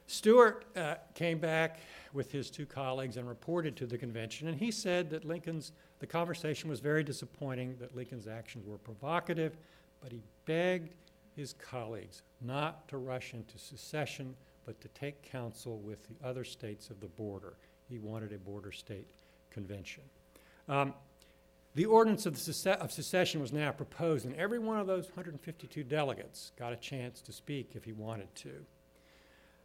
[0.06, 1.80] Stuart uh, came back
[2.12, 6.06] with his two colleagues and reported to the convention, and he said that Lincoln's the
[6.06, 9.56] conversation was very disappointing, that Lincoln's actions were provocative,
[10.02, 10.94] but he begged
[11.36, 16.90] his colleagues not to rush into secession, but to take counsel with the other states
[16.90, 17.54] of the border.
[17.88, 19.06] He wanted a border state
[19.50, 20.02] convention.
[20.68, 20.94] Um,
[21.74, 25.84] the ordinance of, the of secession was now proposed, and every one of those 152
[25.84, 28.64] delegates got a chance to speak if he wanted to.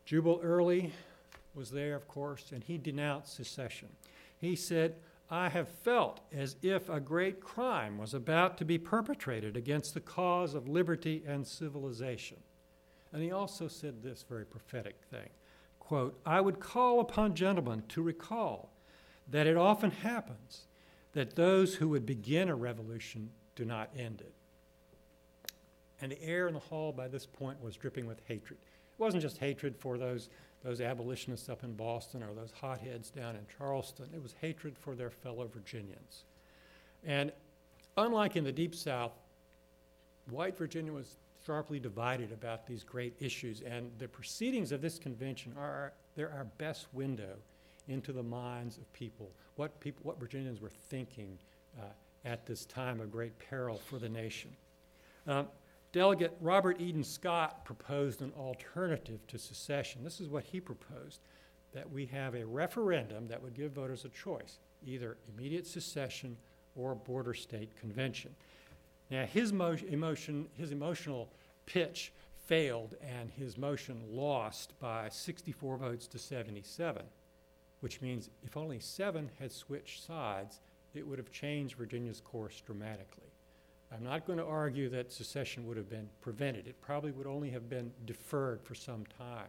[0.05, 0.91] Jubal Early
[1.55, 3.87] was there, of course, and he denounced secession.
[4.39, 4.95] He said,
[5.31, 10.01] I have felt as if a great crime was about to be perpetrated against the
[10.01, 12.37] cause of liberty and civilization.
[13.13, 15.29] And he also said this very prophetic thing
[15.79, 18.71] quote, I would call upon gentlemen to recall
[19.29, 20.67] that it often happens
[21.13, 24.33] that those who would begin a revolution do not end it.
[26.01, 28.59] And the air in the hall by this point was dripping with hatred.
[28.61, 30.29] It wasn't just hatred for those,
[30.63, 34.95] those abolitionists up in Boston or those hotheads down in Charleston, it was hatred for
[34.95, 36.23] their fellow Virginians.
[37.05, 37.31] And
[37.97, 39.13] unlike in the Deep South,
[40.29, 45.53] white Virginia was sharply divided about these great issues, and the proceedings of this convention
[45.57, 47.35] are they're our best window
[47.87, 51.37] into the minds of people, what people, what Virginians were thinking
[51.79, 51.85] uh,
[52.25, 54.51] at this time of great peril for the nation.
[55.27, 55.47] Um,
[55.91, 60.03] Delegate Robert Eden Scott proposed an alternative to secession.
[60.03, 61.19] This is what he proposed
[61.73, 66.37] that we have a referendum that would give voters a choice either immediate secession
[66.75, 68.33] or a border state convention.
[69.09, 71.29] Now, his mo- emotion, his emotional
[71.65, 72.13] pitch
[72.45, 77.03] failed, and his motion lost by 64 votes to 77,
[77.81, 80.61] which means if only seven had switched sides,
[80.93, 83.30] it would have changed Virginia's course dramatically.
[83.93, 86.67] I'm not going to argue that secession would have been prevented.
[86.67, 89.47] It probably would only have been deferred for some time.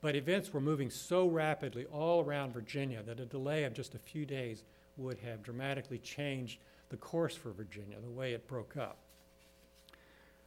[0.00, 3.98] But events were moving so rapidly all around Virginia that a delay of just a
[3.98, 4.62] few days
[4.96, 8.96] would have dramatically changed the course for Virginia, the way it broke up.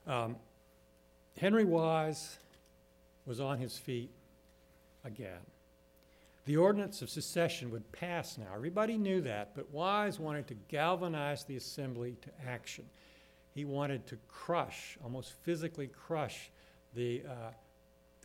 [0.08, 0.36] Um,
[1.38, 2.38] Henry Wise
[3.26, 4.10] was on his feet
[5.06, 5.40] again.
[6.46, 8.48] The ordinance of secession would pass now.
[8.54, 12.86] Everybody knew that, but Wise wanted to galvanize the assembly to action.
[13.54, 16.52] He wanted to crush, almost physically crush,
[16.94, 17.52] the uh,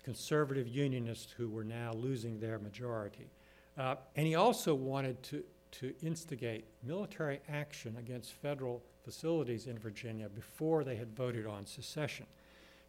[0.02, 3.30] conservative unionists who were now losing their majority.
[3.76, 10.28] Uh, and he also wanted to, to instigate military action against federal facilities in Virginia
[10.28, 12.26] before they had voted on secession.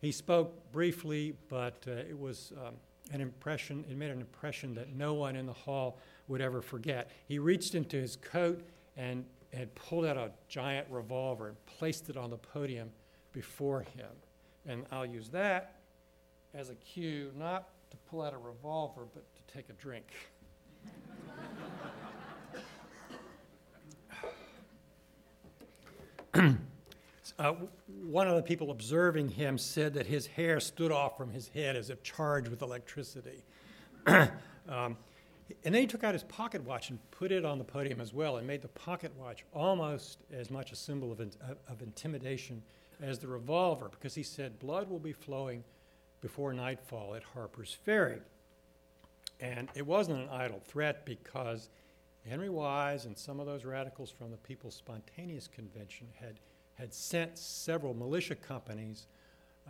[0.01, 2.75] He spoke briefly, but uh, it was um,
[3.11, 5.97] an impression, it made an impression that no one in the hall
[6.27, 7.11] would ever forget.
[7.27, 8.61] He reached into his coat
[8.95, 12.89] and had pulled out a giant revolver and placed it on the podium
[13.33, 14.09] before him.
[14.67, 15.75] And I'll use that
[16.53, 20.05] as a cue not to pull out a revolver, but to take a drink.
[27.39, 27.53] uh,
[28.05, 31.75] one of the people observing him said that his hair stood off from his head
[31.75, 33.43] as if charged with electricity.
[34.07, 34.95] um,
[35.63, 38.13] and then he took out his pocket watch and put it on the podium as
[38.13, 41.31] well and made the pocket watch almost as much a symbol of, in,
[41.67, 42.61] of intimidation
[43.01, 45.63] as the revolver because he said blood will be flowing
[46.21, 48.19] before nightfall at Harper's Ferry.
[49.39, 51.69] And it wasn't an idle threat because
[52.27, 56.39] Henry Wise and some of those radicals from the People's Spontaneous Convention had,
[56.75, 59.07] had sent several militia companies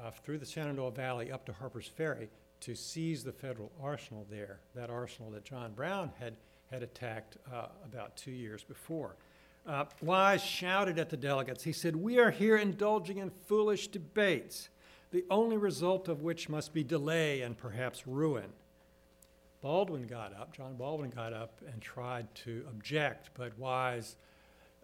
[0.01, 2.29] uh, through the Shenandoah Valley up to Harper's Ferry
[2.61, 6.35] to seize the federal arsenal there, that arsenal that John Brown had,
[6.69, 9.15] had attacked uh, about two years before.
[9.65, 11.63] Uh, Wise shouted at the delegates.
[11.63, 14.69] He said, We are here indulging in foolish debates,
[15.11, 18.51] the only result of which must be delay and perhaps ruin.
[19.61, 24.15] Baldwin got up, John Baldwin got up and tried to object, but Wise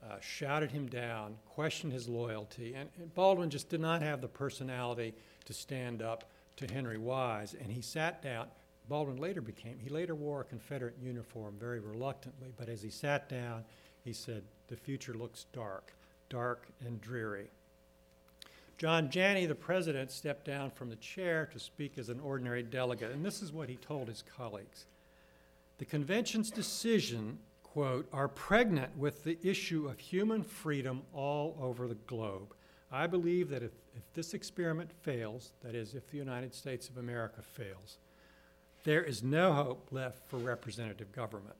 [0.04, 4.28] uh, shouted him down, questioned his loyalty, and, and Baldwin just did not have the
[4.28, 5.14] personality
[5.46, 6.26] to stand up
[6.58, 8.48] to Henry Wise, and he sat down.
[8.88, 13.28] Baldwin later became, he later wore a Confederate uniform very reluctantly, but as he sat
[13.28, 13.64] down,
[14.04, 15.94] he said, The future looks dark,
[16.30, 17.48] dark and dreary.
[18.78, 23.12] John Janney, the president, stepped down from the chair to speak as an ordinary delegate,
[23.12, 24.86] and this is what he told his colleagues.
[25.78, 31.96] The convention's decision, quote, are pregnant with the issue of human freedom all over the
[31.96, 32.54] globe.
[32.96, 36.96] I believe that if, if this experiment fails, that is, if the United States of
[36.96, 37.98] America fails,
[38.86, 41.58] there is no hope left for representative government.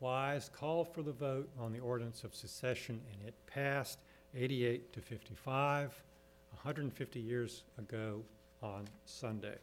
[0.00, 4.00] Wise called for the vote on the ordinance of secession, and it passed
[4.36, 6.02] 88 to 55,
[6.50, 8.20] 150 years ago
[8.60, 9.58] on Sunday.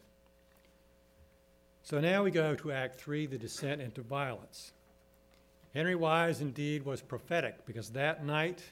[1.82, 4.72] So now we go to Act 3, the descent into violence.
[5.74, 8.62] Henry Wise indeed was prophetic because that night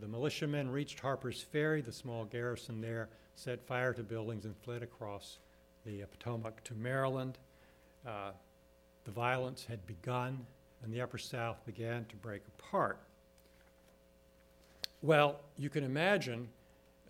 [0.00, 4.82] the militiamen reached Harper's Ferry, the small garrison there set fire to buildings and fled
[4.82, 5.38] across
[5.86, 7.38] the Potomac to Maryland.
[8.06, 8.30] Uh,
[9.04, 10.46] the violence had begun,
[10.82, 12.98] and the Upper South began to break apart.
[15.02, 16.48] Well, you can imagine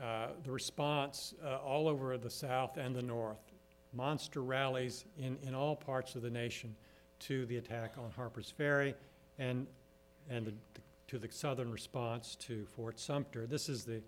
[0.02, 3.38] uh, the response uh, all over the South and the North.
[3.92, 6.74] Monster rallies in, in all parts of the nation
[7.20, 8.94] to the attack on Harper's Ferry
[9.38, 9.66] and,
[10.28, 13.46] and the, the to the Southern response to Fort Sumter.
[13.46, 14.02] This is the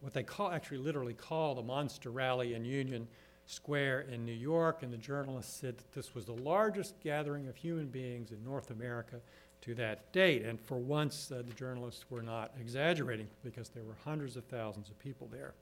[0.00, 3.06] what they call actually literally call the monster rally in Union
[3.46, 7.56] Square in New York, and the journalist said that this was the largest gathering of
[7.56, 9.20] human beings in North America
[9.60, 10.44] to that date.
[10.44, 14.88] And for once, uh, the journalists were not exaggerating because there were hundreds of thousands
[14.88, 15.54] of people there.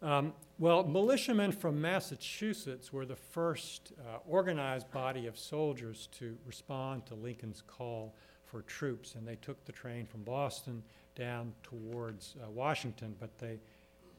[0.00, 7.06] Um, well, militiamen from Massachusetts were the first uh, organized body of soldiers to respond
[7.06, 8.14] to Lincoln's call
[8.50, 10.82] for troops, and they took the train from Boston
[11.14, 13.58] down towards uh, Washington, but they,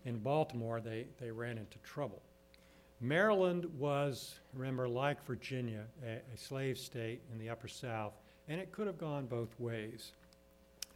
[0.05, 2.21] in Baltimore, they, they ran into trouble.
[3.01, 8.13] Maryland was, remember, like Virginia, a, a slave state in the Upper South,
[8.47, 10.11] and it could have gone both ways.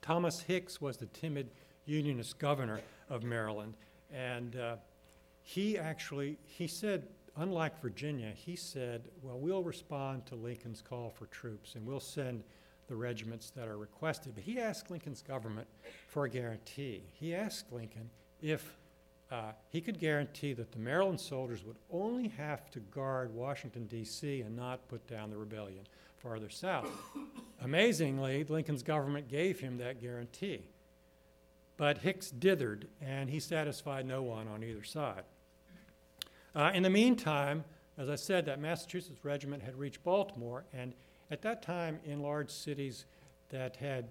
[0.02, 1.50] Thomas Hicks was the timid
[1.86, 3.74] Unionist governor of Maryland,
[4.14, 4.76] and uh,
[5.42, 7.08] he actually, he said,
[7.38, 12.44] unlike Virginia, he said, well, we'll respond to Lincoln's call for troops and we'll send
[12.88, 14.36] the regiments that are requested.
[14.36, 15.68] But he asked Lincoln's government
[16.08, 17.04] for a guarantee.
[17.14, 18.10] He asked Lincoln
[18.42, 18.78] if
[19.32, 24.42] uh, he could guarantee that the Maryland soldiers would only have to guard Washington, D.C.,
[24.42, 26.90] and not put down the rebellion farther south.
[27.62, 30.62] Amazingly, Lincoln's government gave him that guarantee.
[31.78, 35.24] But Hicks dithered, and he satisfied no one on either side.
[36.56, 37.64] Uh, in the meantime,
[37.98, 40.94] as I said, that Massachusetts regiment had reached Baltimore, and
[41.32, 43.06] at that time, in large cities
[43.50, 44.06] that had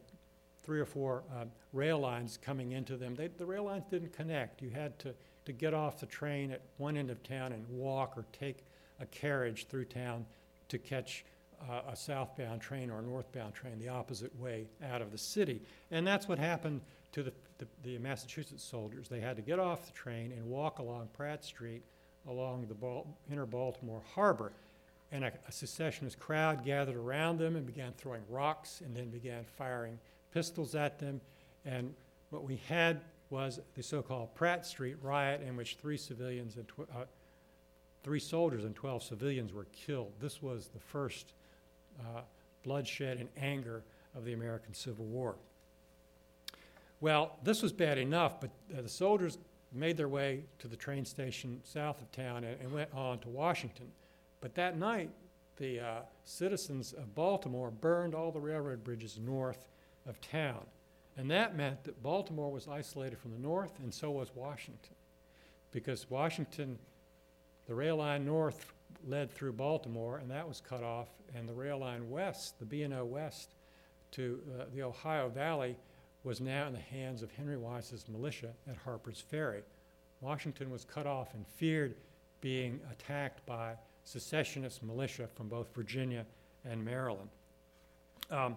[0.62, 4.62] three or four uh, rail lines coming into them, they, the rail lines didn't connect.
[4.62, 8.14] You had to, to get off the train at one end of town and walk
[8.16, 8.64] or take
[9.00, 10.24] a carriage through town
[10.68, 11.24] to catch
[11.68, 15.60] uh, a southbound train or a northbound train the opposite way out of the city.
[15.90, 16.80] And that's what happened
[17.12, 19.08] to the, the, the Massachusetts soldiers.
[19.08, 21.82] They had to get off the train and walk along Pratt Street
[22.28, 24.52] along the Bal- inner Baltimore harbor.
[25.12, 29.44] And a, a secessionist crowd gathered around them and began throwing rocks and then began
[29.44, 29.98] firing
[30.32, 31.20] pistols at them.
[31.64, 31.94] And
[32.30, 36.66] what we had was the so called Pratt Street riot, in which three civilians and
[36.66, 37.04] tw- uh,
[38.02, 40.12] three soldiers and 12 civilians were killed.
[40.20, 41.34] This was the first
[42.00, 42.22] uh,
[42.64, 43.82] bloodshed and anger
[44.14, 45.36] of the American Civil War.
[47.00, 49.38] Well, this was bad enough, but uh, the soldiers
[49.72, 53.28] made their way to the train station south of town and, and went on to
[53.28, 53.86] Washington.
[54.42, 55.10] But that night,
[55.56, 59.68] the uh, citizens of Baltimore burned all the railroad bridges north
[60.04, 60.64] of town.
[61.16, 64.96] And that meant that Baltimore was isolated from the north, and so was Washington.
[65.70, 66.78] Because Washington,
[67.66, 68.72] the rail line north
[69.06, 73.04] led through Baltimore, and that was cut off, and the rail line west, the B&O
[73.04, 73.54] west
[74.12, 75.76] to uh, the Ohio Valley,
[76.24, 79.62] was now in the hands of Henry Wise's militia at Harper's Ferry.
[80.20, 81.94] Washington was cut off and feared
[82.40, 83.74] being attacked by
[84.04, 86.26] secessionist militia from both Virginia
[86.64, 87.28] and Maryland.
[88.30, 88.56] Um,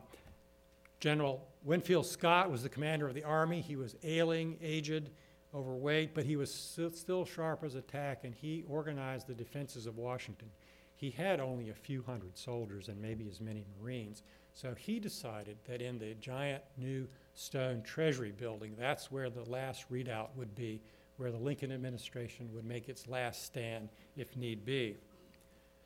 [0.99, 3.61] General Winfield Scott was the commander of the Army.
[3.61, 5.09] He was ailing, aged,
[5.53, 9.97] overweight, but he was still sharp as a tack, and he organized the defenses of
[9.97, 10.49] Washington.
[10.95, 14.23] He had only a few hundred soldiers and maybe as many Marines,
[14.53, 18.73] so he decided that in the giant new stone Treasury building.
[18.77, 20.81] That's where the last redoubt would be,
[21.17, 24.95] where the Lincoln administration would make its last stand if need be.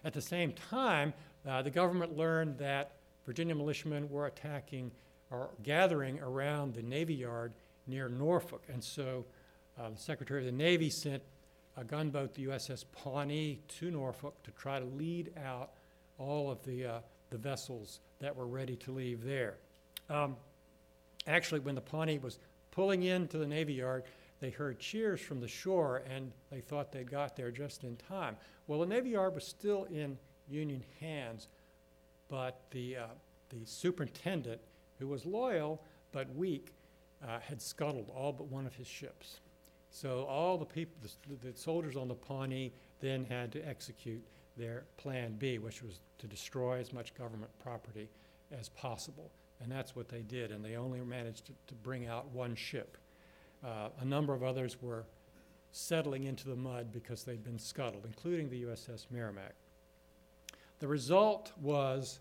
[0.03, 1.13] At the same time,
[1.47, 2.93] uh, the government learned that
[3.25, 4.91] Virginia militiamen were attacking
[5.31, 7.53] or gathering around the Navy Yard
[7.87, 8.63] near Norfolk.
[8.71, 9.25] And so
[9.79, 11.21] uh, the Secretary of the Navy sent
[11.77, 15.71] a gunboat, the USS Pawnee, to Norfolk to try to lead out
[16.17, 19.57] all of the, uh, the vessels that were ready to leave there.
[20.09, 20.35] Um,
[21.27, 22.39] actually, when the Pawnee was
[22.71, 24.03] pulling into the Navy Yard,
[24.39, 28.37] they heard cheers from the shore and they thought they'd got there just in time.
[28.67, 30.17] Well, the Navy Yard was still in
[30.47, 31.47] Union hands,
[32.29, 33.05] but the, uh,
[33.49, 34.61] the superintendent,
[34.99, 35.81] who was loyal
[36.11, 36.73] but weak,
[37.27, 39.39] uh, had scuttled all but one of his ships.
[39.91, 42.71] So all the people, the, the soldiers on the Pawnee,
[43.01, 44.23] then had to execute
[44.55, 48.09] their Plan B, which was to destroy as much government property
[48.57, 49.31] as possible.
[49.61, 52.97] And that's what they did, and they only managed to, to bring out one ship.
[53.63, 55.05] Uh, a number of others were
[55.71, 59.53] settling into the mud because they'd been scuttled, including the USS Merrimack.
[60.79, 62.19] The result was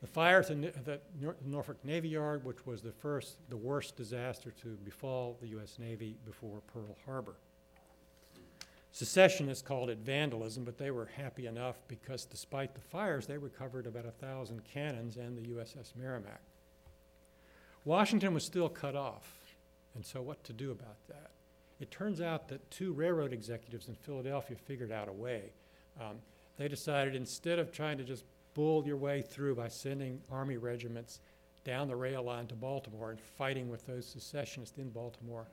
[0.00, 1.00] the fire at the
[1.44, 5.78] Norfolk Navy Yard, which was the first, the worst disaster to befall the U.S.
[5.78, 7.34] Navy before Pearl Harbor.
[8.92, 13.86] Secessionists called it vandalism, but they were happy enough because despite the fires, they recovered
[13.86, 16.40] about a thousand cannons and the USS Merrimack.
[17.84, 19.37] Washington was still cut off,
[19.98, 21.32] and so what to do about that?
[21.80, 25.50] It turns out that two railroad executives in Philadelphia figured out a way.
[26.00, 26.18] Um,
[26.56, 28.22] they decided instead of trying to just
[28.54, 31.18] bull your way through by sending Army regiments
[31.64, 35.48] down the rail line to Baltimore and fighting with those secessionists in Baltimore,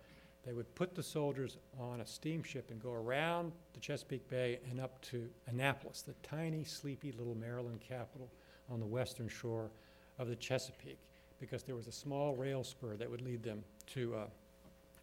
[0.45, 4.79] they would put the soldiers on a steamship and go around the Chesapeake Bay and
[4.79, 8.29] up to Annapolis, the tiny, sleepy little Maryland capital
[8.69, 9.71] on the western shore
[10.19, 10.99] of the Chesapeake,
[11.39, 14.25] because there was a small rail spur that would lead them to, uh,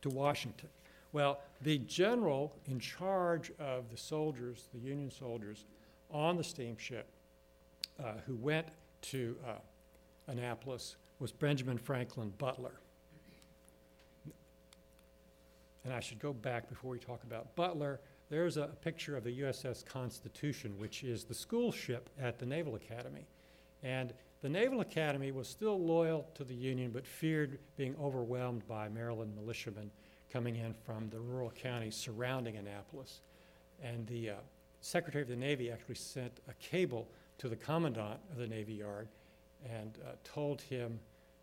[0.02, 0.68] to Washington.
[1.12, 5.66] Well, the general in charge of the soldiers, the Union soldiers,
[6.10, 7.06] on the steamship
[8.02, 8.68] uh, who went
[9.02, 9.52] to uh,
[10.28, 12.74] Annapolis was Benjamin Franklin Butler.
[15.84, 18.00] And I should go back before we talk about Butler.
[18.30, 22.76] There's a picture of the USS Constitution, which is the school ship at the Naval
[22.76, 23.26] Academy.
[23.82, 24.12] And
[24.42, 29.32] the Naval Academy was still loyal to the Union, but feared being overwhelmed by Maryland
[29.36, 29.90] militiamen
[30.32, 33.20] coming in from the rural counties surrounding Annapolis.
[33.80, 34.34] And the uh,
[34.80, 37.06] Secretary of the Navy actually sent a cable
[37.38, 39.06] to the Commandant of the Navy Yard
[39.64, 40.98] and uh, told him,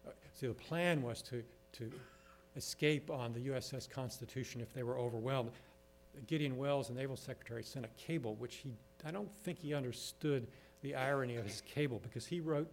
[0.05, 1.41] uh, see, the plan was to,
[1.73, 1.89] to
[2.57, 5.51] escape on the USS Constitution if they were overwhelmed.
[6.27, 8.73] Gideon Welles, the Naval Secretary, sent a cable, which he,
[9.05, 10.47] I don't think he understood
[10.81, 12.69] the irony of his cable because he wrote,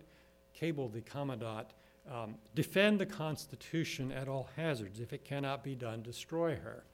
[0.58, 1.68] cabled the Commandant,
[2.10, 5.00] um, defend the Constitution at all hazards.
[5.00, 6.84] If it cannot be done, destroy her.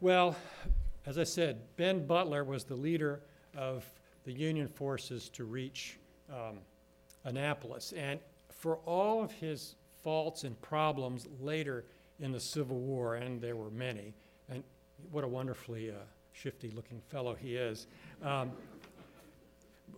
[0.00, 0.34] Well,
[1.06, 3.20] as I said, Ben Butler was the leader
[3.56, 3.84] of
[4.24, 5.98] the Union forces to reach
[6.30, 6.58] um,
[7.24, 7.92] Annapolis.
[7.92, 8.18] And
[8.48, 11.84] for all of his faults and problems later
[12.18, 14.14] in the Civil War, and there were many,
[14.48, 14.62] and
[15.10, 15.94] what a wonderfully uh,
[16.32, 17.86] shifty looking fellow he is.
[18.22, 18.52] Um,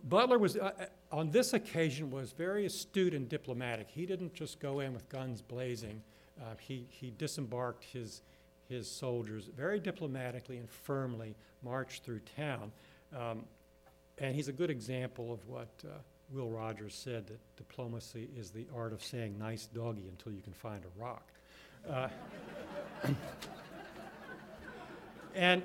[0.03, 3.87] Butler was, uh, uh, on this occasion, was very astute and diplomatic.
[3.89, 6.01] He didn't just go in with guns blazing.
[6.39, 8.21] Uh, he, he disembarked his,
[8.67, 12.71] his soldiers very diplomatically and firmly, marched through town.
[13.15, 13.43] Um,
[14.17, 15.89] and he's a good example of what uh,
[16.31, 20.53] Will Rogers said that diplomacy is the art of saying nice doggy until you can
[20.53, 21.27] find a rock.
[21.89, 22.07] Uh,
[25.35, 25.63] and,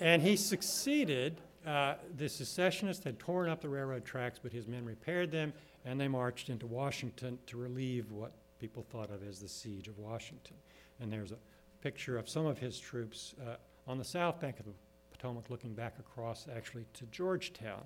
[0.00, 1.40] and he succeeded.
[1.66, 5.52] Uh, the secessionists had torn up the railroad tracks, but his men repaired them,
[5.84, 9.98] and they marched into Washington to relieve what people thought of as the siege of
[9.98, 10.56] Washington.
[11.00, 11.38] And there's a
[11.82, 13.56] picture of some of his troops uh,
[13.86, 14.72] on the south bank of the
[15.12, 17.82] Potomac looking back across actually to Georgetown.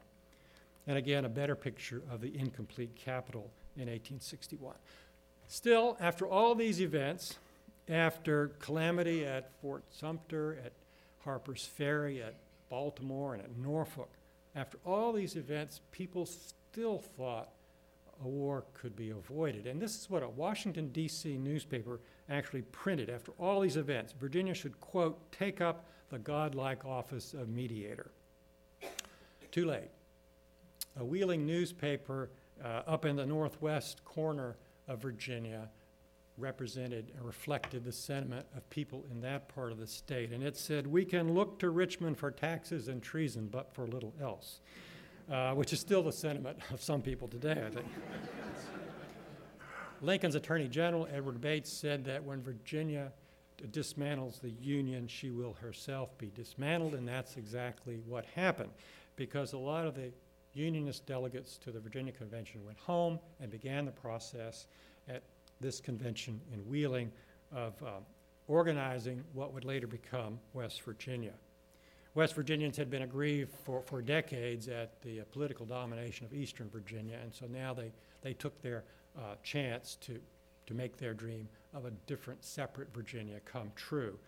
[0.86, 4.74] And again, a better picture of the incomplete capital in 1861.
[5.48, 7.38] Still, after all these events,
[7.88, 10.72] after calamity at Fort Sumter, at
[11.24, 12.34] Harper's Ferry, at
[12.74, 14.10] Baltimore, and at Norfolk,
[14.56, 17.50] after all these events, people still thought
[18.24, 19.68] a war could be avoided.
[19.68, 21.36] And this is what a Washington, D.C.
[21.36, 24.12] newspaper actually printed after all these events.
[24.18, 28.10] Virginia should, quote, take up the godlike office of mediator.
[29.52, 29.90] Too late
[30.96, 32.28] a Wheeling newspaper
[32.64, 34.56] uh, up in the northwest corner
[34.88, 35.68] of Virginia
[36.36, 40.32] represented and reflected the sentiment of people in that part of the state.
[40.32, 44.12] And it said, We can look to Richmond for taxes and treason, but for little
[44.20, 44.60] else,
[45.30, 47.86] uh, which is still the sentiment of some people today, I think.
[50.00, 53.12] Lincoln's Attorney General, Edward Bates, said that when Virginia
[53.70, 58.70] dismantles the Union, she will herself be dismantled, and that's exactly what happened
[59.16, 60.12] because a lot of the
[60.52, 64.66] Unionist delegates to the Virginia Convention went home and began the process
[65.08, 65.22] at
[65.64, 67.10] this convention in Wheeling
[67.50, 68.00] of uh,
[68.46, 71.32] organizing what would later become West Virginia.
[72.14, 76.68] West Virginians had been aggrieved for, for decades at the uh, political domination of Eastern
[76.68, 77.90] Virginia, and so now they,
[78.20, 78.84] they took their
[79.18, 80.20] uh, chance to,
[80.66, 84.18] to make their dream of a different, separate Virginia come true.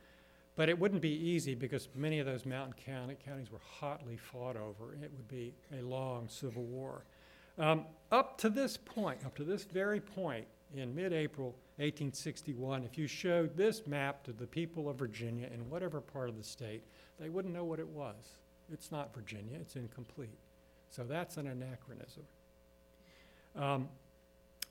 [0.56, 4.56] But it wouldn't be easy because many of those mountain county, counties were hotly fought
[4.56, 4.94] over.
[4.94, 7.04] It would be a long civil war.
[7.58, 12.98] Um, up to this point, up to this very point, in mid April 1861, if
[12.98, 16.82] you showed this map to the people of Virginia in whatever part of the state,
[17.20, 18.14] they wouldn't know what it was.
[18.72, 20.38] It's not Virginia, it's incomplete.
[20.90, 22.22] So that's an anachronism.
[23.54, 23.88] Um,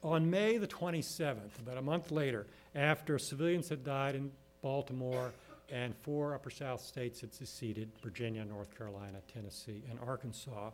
[0.04, 4.32] on May the 27th, about a month later, after civilians had died in
[4.62, 5.32] Baltimore,
[5.72, 10.70] and four Upper South states had seceded Virginia, North Carolina, Tennessee, and Arkansas.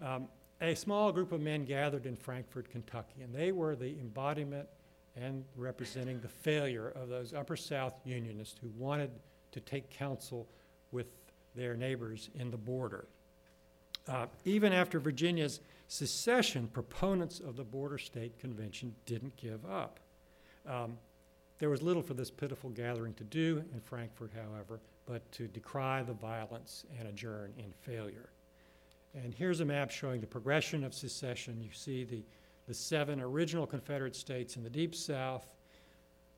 [0.00, 0.28] Um,
[0.60, 4.68] a small group of men gathered in Frankfort, Kentucky, and they were the embodiment
[5.16, 9.10] and representing the failure of those Upper South Unionists who wanted
[9.52, 10.48] to take counsel
[10.92, 11.06] with
[11.54, 13.06] their neighbors in the border.
[14.06, 20.00] Uh, even after Virginia's secession, proponents of the Border State Convention didn't give up.
[20.66, 20.98] Um,
[21.58, 26.02] there was little for this pitiful gathering to do in Frankfort, however, but to decry
[26.02, 28.30] the violence and adjourn in failure.
[29.14, 31.60] And here's a map showing the progression of secession.
[31.62, 32.22] You see the,
[32.66, 35.46] the seven original Confederate states in the Deep South,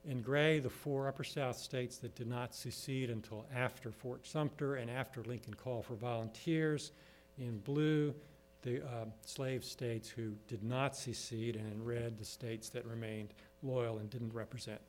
[0.05, 4.75] In gray, the four Upper South states that did not secede until after Fort Sumter
[4.75, 6.91] and after Lincoln called for volunteers.
[7.37, 8.13] In blue,
[8.61, 13.33] the uh, slave states who did not secede, and in red, the states that remained
[13.63, 14.79] loyal and didn't represent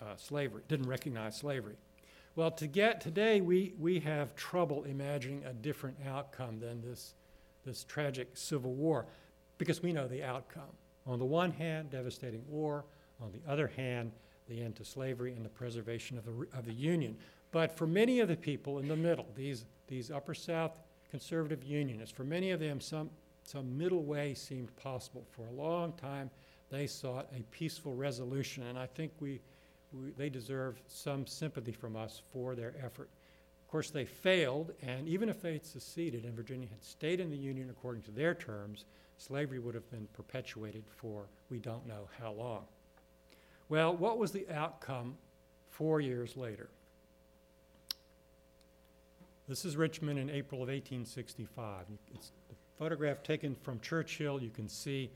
[0.00, 1.76] uh, slavery, didn't recognize slavery.
[2.36, 7.14] Well, to get today, we, we have trouble imagining a different outcome than this,
[7.64, 9.06] this tragic Civil War
[9.56, 10.76] because we know the outcome.
[11.06, 12.84] On the one hand, devastating war.
[13.22, 14.12] On the other hand,
[14.50, 17.16] the end to slavery and the preservation of the, of the Union.
[17.52, 20.72] But for many of the people in the middle, these, these Upper South
[21.10, 23.08] conservative Unionists, for many of them, some,
[23.44, 25.24] some middle way seemed possible.
[25.30, 26.30] For a long time,
[26.68, 29.40] they sought a peaceful resolution, and I think we,
[30.02, 33.08] we, they deserve some sympathy from us for their effort.
[33.66, 37.30] Of course, they failed, and even if they had seceded and Virginia had stayed in
[37.30, 38.84] the Union according to their terms,
[39.18, 42.64] slavery would have been perpetuated for we don't know how long.
[43.68, 45.16] Well, what was the outcome
[45.70, 46.68] four years later?
[49.48, 51.86] This is Richmond in April of 1865.
[52.14, 54.42] It's the photograph taken from Church Hill.
[54.42, 55.10] You can see,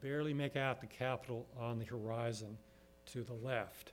[0.00, 2.56] barely make out the Capitol on the horizon
[3.06, 3.92] to the left.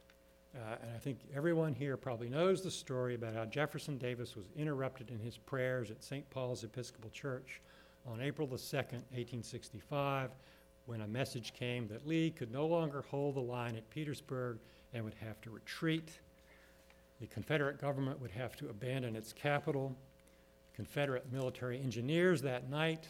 [0.56, 4.46] Uh, and I think everyone here probably knows the story about how Jefferson Davis was
[4.56, 6.28] interrupted in his prayers at St.
[6.32, 7.62] Paul's Episcopal Church
[8.08, 10.32] on April the 2nd, 1865,
[10.88, 14.58] when a message came that Lee could no longer hold the line at Petersburg
[14.94, 16.20] and would have to retreat.
[17.22, 19.96] The Confederate government would have to abandon its capital.
[20.74, 23.06] Confederate military engineers that night,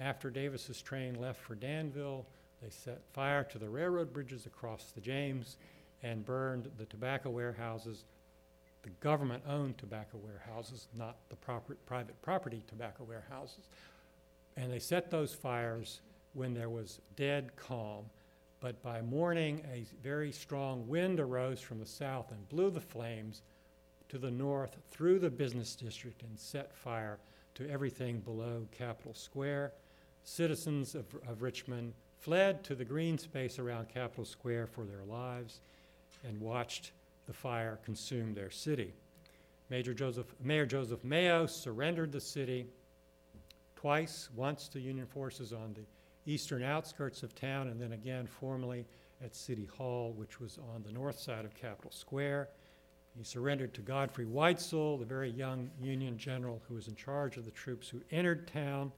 [0.00, 2.26] after Davis's train left for Danville,
[2.60, 5.58] they set fire to the railroad bridges across the James
[6.02, 8.04] and burned the tobacco warehouses,
[8.82, 13.68] the government owned tobacco warehouses, not the proper, private property tobacco warehouses.
[14.56, 16.00] And they set those fires
[16.34, 18.04] when there was dead calm.
[18.60, 23.42] But by morning, a very strong wind arose from the south and blew the flames
[24.08, 27.18] to the north through the business district and set fire
[27.54, 29.72] to everything below Capitol Square.
[30.24, 35.60] Citizens of, of Richmond fled to the green space around Capitol Square for their lives
[36.24, 36.92] and watched
[37.26, 38.94] the fire consume their city.
[39.70, 42.66] Major Joseph, Mayor Joseph Mayo surrendered the city
[43.74, 45.84] twice, once to Union forces on the
[46.30, 48.86] eastern outskirts of town, and then again formally
[49.24, 52.48] at City Hall, which was on the north side of Capitol Square.
[53.16, 57.44] He surrendered to Godfrey Weitzel, the very young Union general who was in charge of
[57.44, 58.90] the troops who entered town.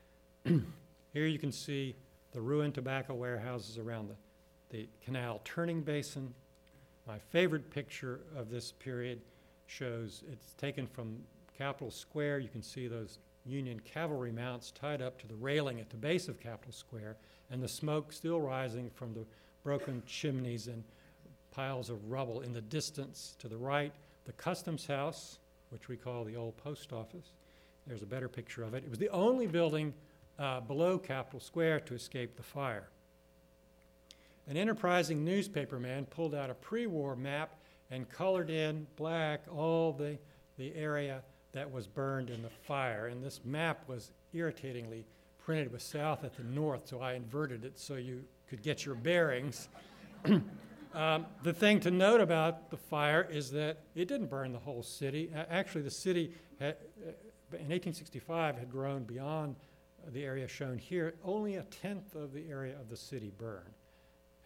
[0.44, 1.96] Here you can see
[2.32, 4.16] the ruined tobacco warehouses around the,
[4.76, 6.34] the canal turning basin.
[7.06, 9.20] My favorite picture of this period
[9.66, 11.18] shows it's taken from
[11.56, 12.38] Capitol Square.
[12.38, 16.28] You can see those Union cavalry mounts tied up to the railing at the base
[16.28, 17.16] of Capitol Square,
[17.50, 19.26] and the smoke still rising from the
[19.62, 20.82] broken chimneys and
[21.50, 23.92] piles of rubble in the distance to the right.
[24.24, 25.38] The Customs House,
[25.68, 27.32] which we call the old post office,
[27.86, 28.82] there's a better picture of it.
[28.82, 29.92] It was the only building
[30.38, 32.88] uh, below Capitol Square to escape the fire.
[34.46, 37.56] An enterprising newspaperman pulled out a pre war map
[37.90, 40.18] and colored in black all the,
[40.58, 41.22] the area
[41.52, 43.06] that was burned in the fire.
[43.06, 45.06] And this map was irritatingly
[45.38, 48.94] printed with south at the north, so I inverted it so you could get your
[48.94, 49.68] bearings.
[50.94, 54.82] um, the thing to note about the fire is that it didn't burn the whole
[54.82, 55.30] city.
[55.34, 56.72] Uh, actually, the city uh,
[57.52, 59.56] in 1865 had grown beyond
[60.08, 61.14] the area shown here.
[61.24, 63.74] Only a tenth of the area of the city burned.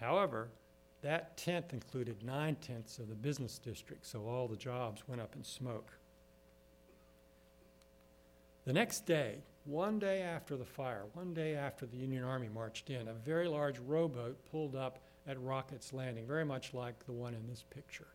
[0.01, 0.49] However,
[1.03, 5.35] that tenth included nine tenths of the business district, so all the jobs went up
[5.37, 5.93] in smoke.
[8.65, 12.91] The next day, one day after the fire, one day after the Union Army marched
[12.91, 17.35] in, a very large rowboat pulled up at Rocketts Landing, very much like the one
[17.35, 18.09] in this picture.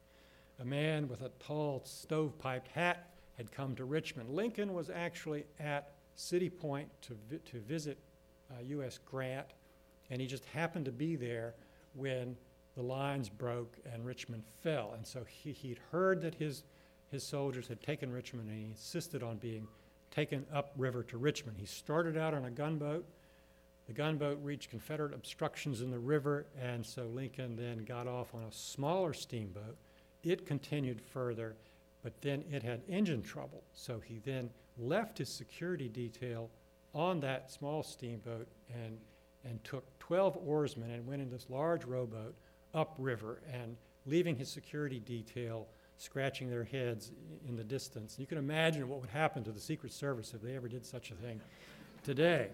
[0.59, 4.29] A man with a tall stovepiped hat had come to Richmond.
[4.29, 7.97] Lincoln was actually at City Point to, vi- to visit
[8.51, 8.99] uh, U.S.
[9.05, 9.47] Grant,
[10.09, 11.55] and he just happened to be there
[11.93, 12.35] when
[12.75, 14.93] the lines broke and Richmond fell.
[14.95, 16.63] And so he, he'd heard that his,
[17.11, 19.67] his soldiers had taken Richmond and he insisted on being
[20.11, 21.57] taken upriver to Richmond.
[21.59, 23.05] He started out on a gunboat.
[23.87, 28.43] The gunboat reached Confederate obstructions in the river, and so Lincoln then got off on
[28.43, 29.75] a smaller steamboat.
[30.23, 31.55] It continued further,
[32.01, 33.63] but then it had engine trouble.
[33.73, 36.49] So he then left his security detail
[36.93, 38.97] on that small steamboat and,
[39.43, 42.35] and took 12 oarsmen and went in this large rowboat
[42.73, 45.65] upriver and leaving his security detail
[45.97, 47.11] scratching their heads
[47.47, 48.17] in the distance.
[48.19, 51.11] You can imagine what would happen to the Secret Service if they ever did such
[51.11, 51.39] a thing
[52.03, 52.49] today.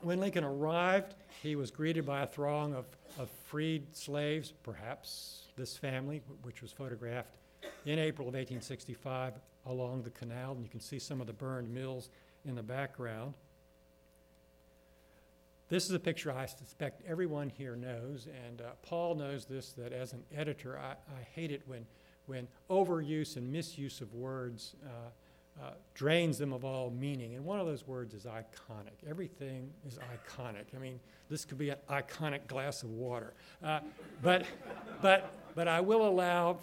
[0.00, 2.86] When Lincoln arrived, he was greeted by a throng of,
[3.18, 7.36] of freed slaves, perhaps this family, which was photographed
[7.84, 9.34] in April of 1865
[9.66, 12.08] along the canal, and you can see some of the burned mills
[12.46, 13.34] in the background.
[15.70, 19.92] This is a picture I suspect everyone here knows, and uh, Paul knows this, that
[19.92, 21.86] as an editor, I, I hate it when,
[22.26, 27.36] when overuse and misuse of words uh, uh, drains them of all meaning.
[27.36, 29.08] And one of those words is iconic.
[29.08, 30.74] Everything is iconic.
[30.74, 30.98] I mean,
[31.28, 33.32] this could be an iconic glass of water.
[33.62, 33.78] Uh,
[34.22, 34.46] but,
[35.00, 36.58] but, but I will allow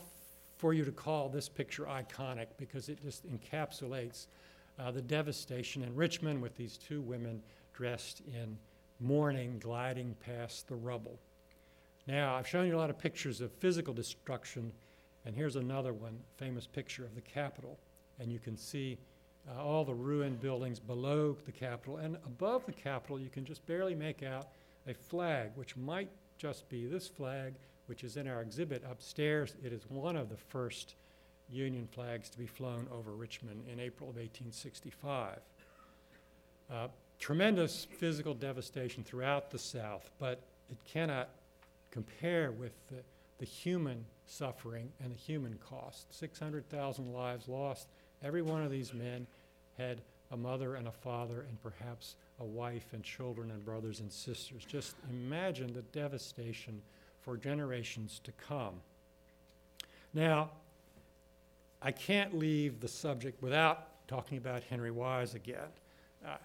[0.58, 4.28] for you to call this picture iconic because it just encapsulates
[4.78, 7.42] uh, the devastation in Richmond with these two women
[7.74, 8.58] dressed in
[9.00, 11.20] mourning gliding past the rubble.
[12.08, 14.72] Now, I've shown you a lot of pictures of physical destruction,
[15.26, 17.78] and here's another one, famous picture of the Capitol.
[18.20, 18.98] And you can see
[19.50, 23.66] uh, all the ruined buildings below the Capitol, and above the Capitol, you can just
[23.66, 24.48] barely make out
[24.88, 27.54] a flag, which might just be this flag,
[27.88, 29.56] which is in our exhibit upstairs.
[29.64, 30.96] It is one of the first
[31.50, 35.40] Union flags to be flown over Richmond in April of 1865.
[36.70, 36.88] Uh,
[37.20, 41.30] tremendous physical devastation throughout the South, but it cannot
[41.92, 42.98] compare with the,
[43.40, 46.14] the human suffering and the human cost.
[46.18, 47.88] 600,000 lives lost.
[48.24, 49.26] Every one of these men
[49.78, 50.02] had
[50.32, 54.66] a mother and a father and perhaps a wife and children and brothers and sisters.
[54.66, 56.82] Just imagine the devastation
[57.22, 58.76] for generations to come.
[60.14, 60.52] Now,
[61.82, 65.70] I can't leave the subject without talking about Henry Wise again.
[66.26, 66.38] Uh,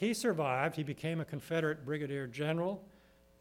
[0.00, 0.76] he survived.
[0.76, 2.82] He became a Confederate brigadier general.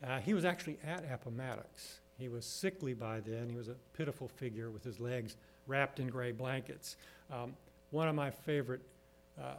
[0.05, 2.01] Uh, he was actually at Appomattox.
[2.17, 3.49] He was sickly by then.
[3.49, 5.37] He was a pitiful figure with his legs
[5.67, 6.97] wrapped in gray blankets.
[7.31, 7.55] Um,
[7.91, 8.81] one of my favorite
[9.41, 9.53] uh,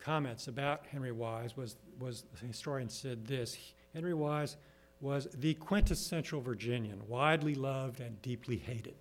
[0.00, 3.58] comments about Henry Wise was, was the historian said this
[3.92, 4.56] Henry Wise
[5.02, 8.94] was the quintessential Virginian, widely loved and deeply hated.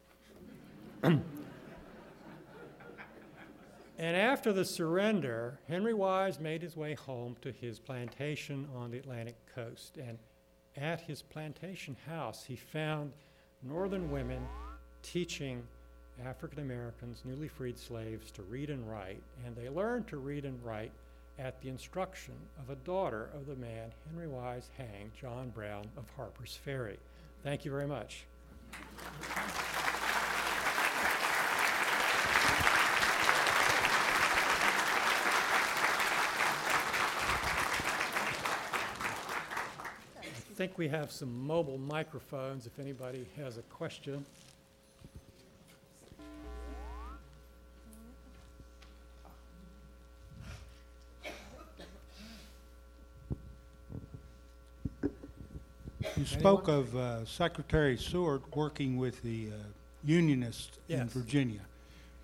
[3.98, 8.98] And after the surrender, Henry Wise made his way home to his plantation on the
[8.98, 9.98] Atlantic coast.
[9.98, 10.18] And
[10.76, 13.14] at his plantation house, he found
[13.64, 14.46] northern women
[15.02, 15.64] teaching
[16.26, 19.22] African Americans, newly freed slaves, to read and write.
[19.46, 20.92] And they learned to read and write
[21.40, 26.06] at the instruction of a daughter of the man Henry Wise hanged, John Brown of
[26.16, 26.98] Harper's Ferry.
[27.44, 28.26] Thank you very much.
[40.56, 44.26] Think we have some mobile microphones if anybody has a question.
[56.16, 59.58] You spoke of uh, Secretary Seward working with the uh,
[60.06, 61.12] Unionists in Yes.
[61.12, 61.60] Virginia.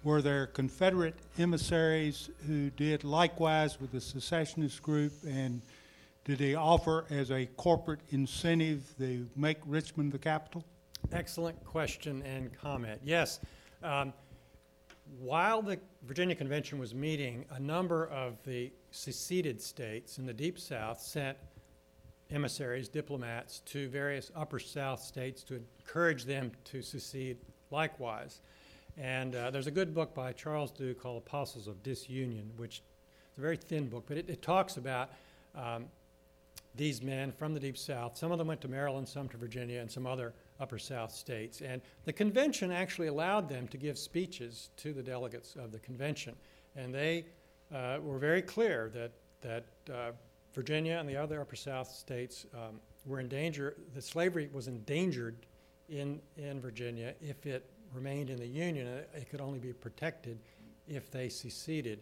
[0.05, 5.11] Were there Confederate emissaries who did likewise with the secessionist group?
[5.27, 5.61] And
[6.23, 10.63] did they offer as a corporate incentive to make Richmond the capital?
[11.11, 13.01] Excellent question and comment.
[13.03, 13.39] Yes.
[13.81, 14.13] Um,
[15.19, 20.59] while the Virginia Convention was meeting, a number of the seceded states in the Deep
[20.59, 21.37] South sent
[22.29, 27.37] emissaries, diplomats, to various Upper South states to encourage them to secede
[27.71, 28.41] likewise.
[28.97, 32.81] And uh, there's a good book by Charles Dew called Apostles of Disunion, which
[33.31, 35.09] is a very thin book, but it, it talks about
[35.55, 35.85] um,
[36.75, 38.17] these men from the Deep South.
[38.17, 41.61] Some of them went to Maryland, some to Virginia, and some other Upper South states.
[41.61, 46.35] And the convention actually allowed them to give speeches to the delegates of the convention.
[46.75, 47.25] And they
[47.73, 49.11] uh, were very clear that,
[49.41, 50.11] that uh,
[50.53, 55.35] Virginia and the other Upper South states um, were in danger, that slavery was endangered
[55.89, 58.87] in, in Virginia if it remained in the Union.
[59.13, 60.39] It could only be protected
[60.87, 61.99] if they seceded.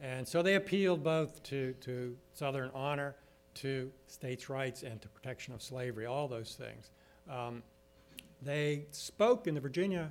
[0.00, 3.16] And so they appealed both to, to Southern honor,
[3.54, 6.90] to states' rights, and to protection of slavery, all those things.
[7.30, 7.62] Um,
[8.42, 10.10] they spoke in the Virginia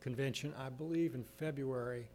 [0.00, 2.08] Convention, I believe, in February.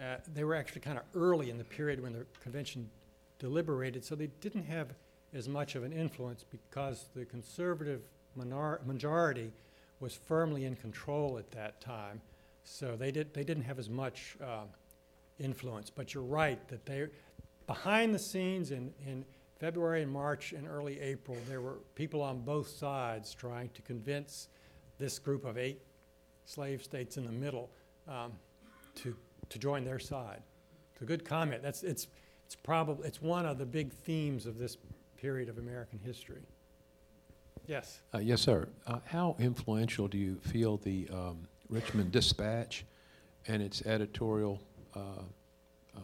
[0.00, 2.90] Uh, they were actually kind of early in the period when the convention
[3.38, 4.94] deliberated, so they didn't have
[5.32, 8.02] as much of an influence because the conservative
[8.34, 9.52] minor- majority
[10.00, 12.20] was firmly in control at that time.
[12.64, 14.64] So they did they didn't have as much uh,
[15.38, 15.90] influence.
[15.90, 17.06] But you're right that they
[17.66, 19.24] behind the scenes in, in
[19.58, 24.48] February and March and early April, there were people on both sides trying to convince
[24.98, 25.80] this group of eight
[26.44, 27.70] slave states in the middle
[28.06, 28.32] um,
[28.94, 29.16] to,
[29.48, 30.42] to join their side.
[30.92, 31.62] It's a good comment.
[31.62, 32.08] That's, it's,
[32.44, 34.76] it's probably, it's one of the big themes of this
[35.16, 36.42] period of American history.
[37.66, 38.00] Yes.
[38.14, 38.68] Uh, Yes, sir.
[38.86, 42.84] Uh, How influential do you feel the um, Richmond Dispatch
[43.48, 44.60] and its editorial
[44.94, 45.00] uh,
[45.96, 46.00] uh,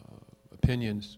[0.51, 1.17] opinions,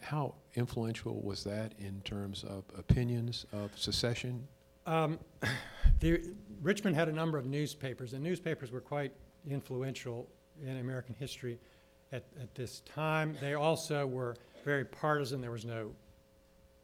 [0.00, 4.46] how influential was that in terms of opinions of secession?
[4.86, 5.18] Um,
[6.00, 6.22] the,
[6.62, 9.12] Richmond had a number of newspapers, and newspapers were quite
[9.48, 10.28] influential
[10.62, 11.58] in American history
[12.12, 13.36] at, at this time.
[13.40, 15.40] They also were very partisan.
[15.40, 15.92] There was no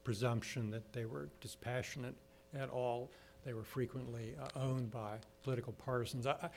[0.05, 2.15] presumption that they were dispassionate
[2.55, 3.11] at all.
[3.45, 6.27] They were frequently uh, owned by political partisans.
[6.27, 6.49] I, I,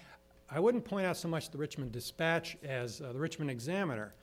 [0.52, 4.14] I wouldn't point out so much the Richmond Dispatch as uh, the Richmond Examiner.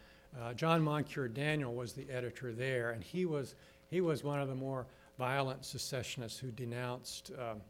[0.41, 3.55] Uh, John Moncure Daniel was the editor there, and he was,
[3.89, 4.87] he was one of the more
[5.19, 7.61] violent secessionists who denounced um,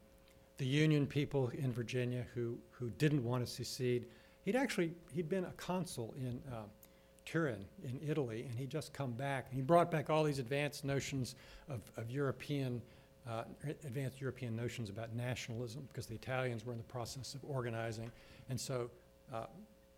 [0.58, 4.06] the Union people in Virginia who, who didn't want to secede.
[4.44, 6.62] He'd actually he'd been a consul in uh,
[7.24, 9.52] Turin in Italy, and he'd just come back.
[9.52, 11.34] He brought back all these advanced notions
[11.68, 12.80] of, of European,
[13.28, 13.44] uh,
[13.84, 18.10] advanced European notions about nationalism, because the Italians were in the process of organizing.
[18.48, 18.90] And so
[19.34, 19.46] uh,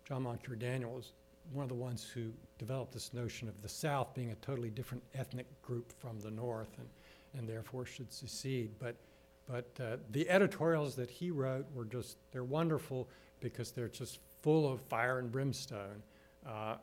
[0.07, 1.13] John Moncure Daniel was
[1.51, 5.03] one of the ones who developed this notion of the South being a totally different
[5.15, 6.87] ethnic group from the North, and,
[7.37, 8.71] and therefore should secede.
[8.79, 8.95] But
[9.49, 14.71] but uh, the editorials that he wrote were just, they're wonderful because they're just full
[14.71, 16.03] of fire and brimstone.
[16.47, 16.75] Uh,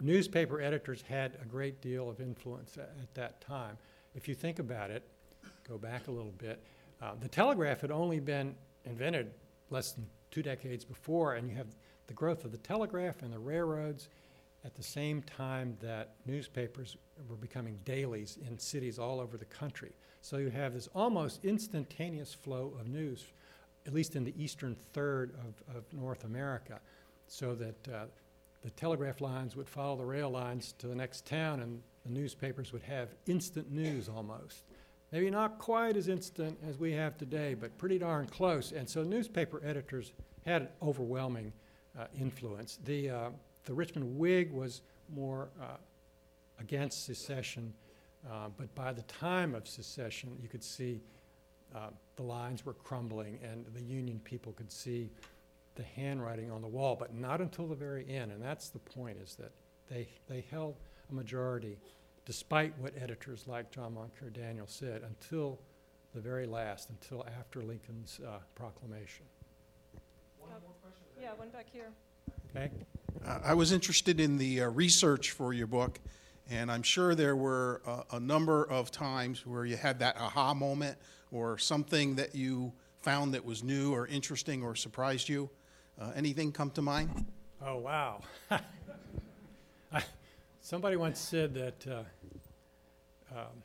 [0.00, 3.76] newspaper editors had a great deal of influence at, at, that time.
[4.14, 5.02] If you think about it,
[5.68, 6.62] go back a little bit,
[7.02, 8.54] uh, the telegraph had only been
[8.86, 9.30] invented
[9.68, 11.68] less than two decades before, and you have
[12.12, 14.10] the growth of the telegraph and the railroads
[14.66, 19.92] at the same time that newspapers were becoming dailies in cities all over the country.
[20.20, 23.24] So you have this almost instantaneous flow of news,
[23.86, 26.80] at least in the eastern third of, of North America,
[27.28, 28.04] so that uh,
[28.60, 32.74] the telegraph lines would follow the rail lines to the next town, and the newspapers
[32.74, 34.64] would have instant news almost.
[35.12, 38.70] Maybe not quite as instant as we have today, but pretty darn close.
[38.70, 40.12] And so newspaper editors
[40.44, 41.54] had an overwhelming
[42.18, 42.78] influence.
[42.84, 43.30] The, uh,
[43.64, 44.82] the Richmond Whig was
[45.14, 45.76] more uh,
[46.58, 47.72] against secession
[48.30, 51.00] uh, but by the time of secession, you could see
[51.74, 55.10] uh, the lines were crumbling and the Union people could see
[55.74, 58.30] the handwriting on the wall, but not until the very end.
[58.30, 59.50] And that's the point, is that
[59.88, 60.76] they, they held
[61.10, 61.78] a majority,
[62.26, 65.58] despite what editors like John Moncure Daniel said, until
[66.14, 69.24] the very last, until after Lincoln's uh, proclamation.
[70.38, 70.81] One more question?
[71.22, 71.86] Yeah, one back here.
[72.50, 72.68] Okay?
[73.24, 76.00] Uh, I was interested in the uh, research for your book,
[76.50, 80.52] and I'm sure there were a, a, number of times where you had that aha
[80.52, 80.98] moment
[81.30, 85.48] or something that you found that was new or interesting or surprised you.
[85.96, 87.24] Uh, anything come to mind?
[87.64, 88.22] Oh, wow.
[89.92, 90.02] I,
[90.60, 92.02] somebody once said that uh,
[93.30, 93.62] um,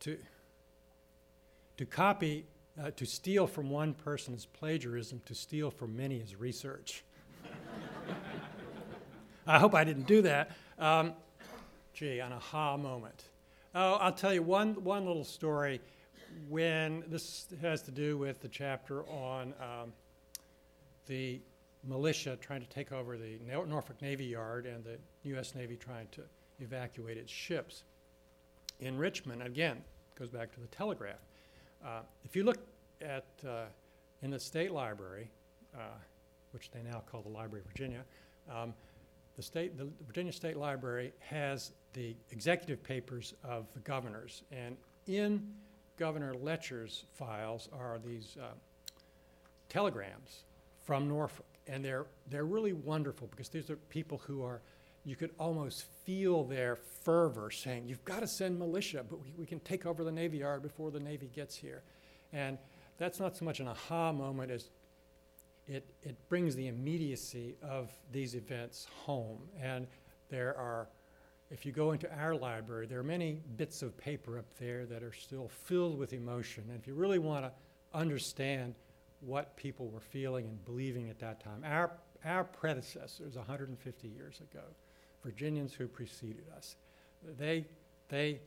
[0.00, 0.16] to,
[1.76, 2.46] to copy,
[2.80, 7.04] uh, to steal from one person is plagiarism, to steal from many is research.
[9.46, 10.52] I hope I didn't do that.
[10.78, 11.14] Um,
[11.92, 13.24] gee, an aha moment.
[13.74, 15.80] Oh, I'll tell you one, one little story
[16.48, 19.92] when this has to do with the chapter on um,
[21.06, 21.40] the
[21.84, 24.98] militia trying to take over the Norfolk Navy Yard and the
[25.30, 25.54] U.S.
[25.54, 26.22] Navy trying to
[26.60, 27.84] evacuate its ships.
[28.80, 29.82] In Richmond, again,
[30.18, 31.18] goes back to the telegraph.
[31.84, 32.58] Uh, if you look
[33.00, 33.64] at uh,
[34.22, 35.30] in the state library,
[35.74, 35.78] uh,
[36.52, 38.04] which they now call the Library of Virginia,
[38.50, 38.72] um,
[39.36, 44.76] the state, the Virginia State Library has the executive papers of the governors, and
[45.06, 45.46] in
[45.98, 48.48] Governor Letcher's files are these uh,
[49.68, 50.44] telegrams
[50.82, 54.60] from Norfolk, and they're they're really wonderful because these are people who are,
[55.04, 59.46] you could almost feel their fervor, saying, "You've got to send militia, but we, we
[59.46, 61.82] can take over the Navy Yard before the Navy gets here,"
[62.32, 62.58] and
[62.98, 64.70] that's not so much an aha moment as
[65.66, 69.40] it, it brings the immediacy of these events home.
[69.60, 69.86] And
[70.28, 70.88] there are,
[71.50, 75.02] if you go into our library, there are many bits of paper up there that
[75.02, 76.64] are still filled with emotion.
[76.68, 77.52] And if you really want to
[77.94, 78.74] understand
[79.20, 81.92] what people were feeling and believing at that time, our,
[82.24, 84.64] our predecessors 150 years ago,
[85.22, 86.76] Virginians who preceded us,
[87.38, 87.64] they,
[88.08, 88.40] they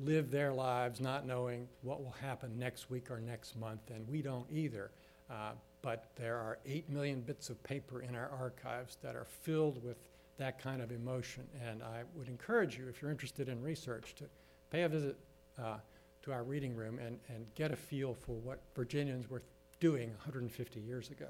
[0.00, 4.22] lived their lives not knowing what will happen next week or next month, and we
[4.22, 4.90] don't either.
[5.30, 5.52] Uh,
[5.82, 9.96] but there are 8 million bits of paper in our archives that are filled with
[10.38, 11.44] that kind of emotion.
[11.66, 14.24] And I would encourage you, if you're interested in research, to
[14.70, 15.16] pay a visit
[15.58, 15.76] uh,
[16.22, 19.42] to our reading room and, and get a feel for what Virginians were
[19.80, 21.28] doing 150 years ago.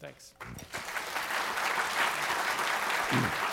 [0.00, 0.34] Thanks.
[3.12, 3.51] Thank you.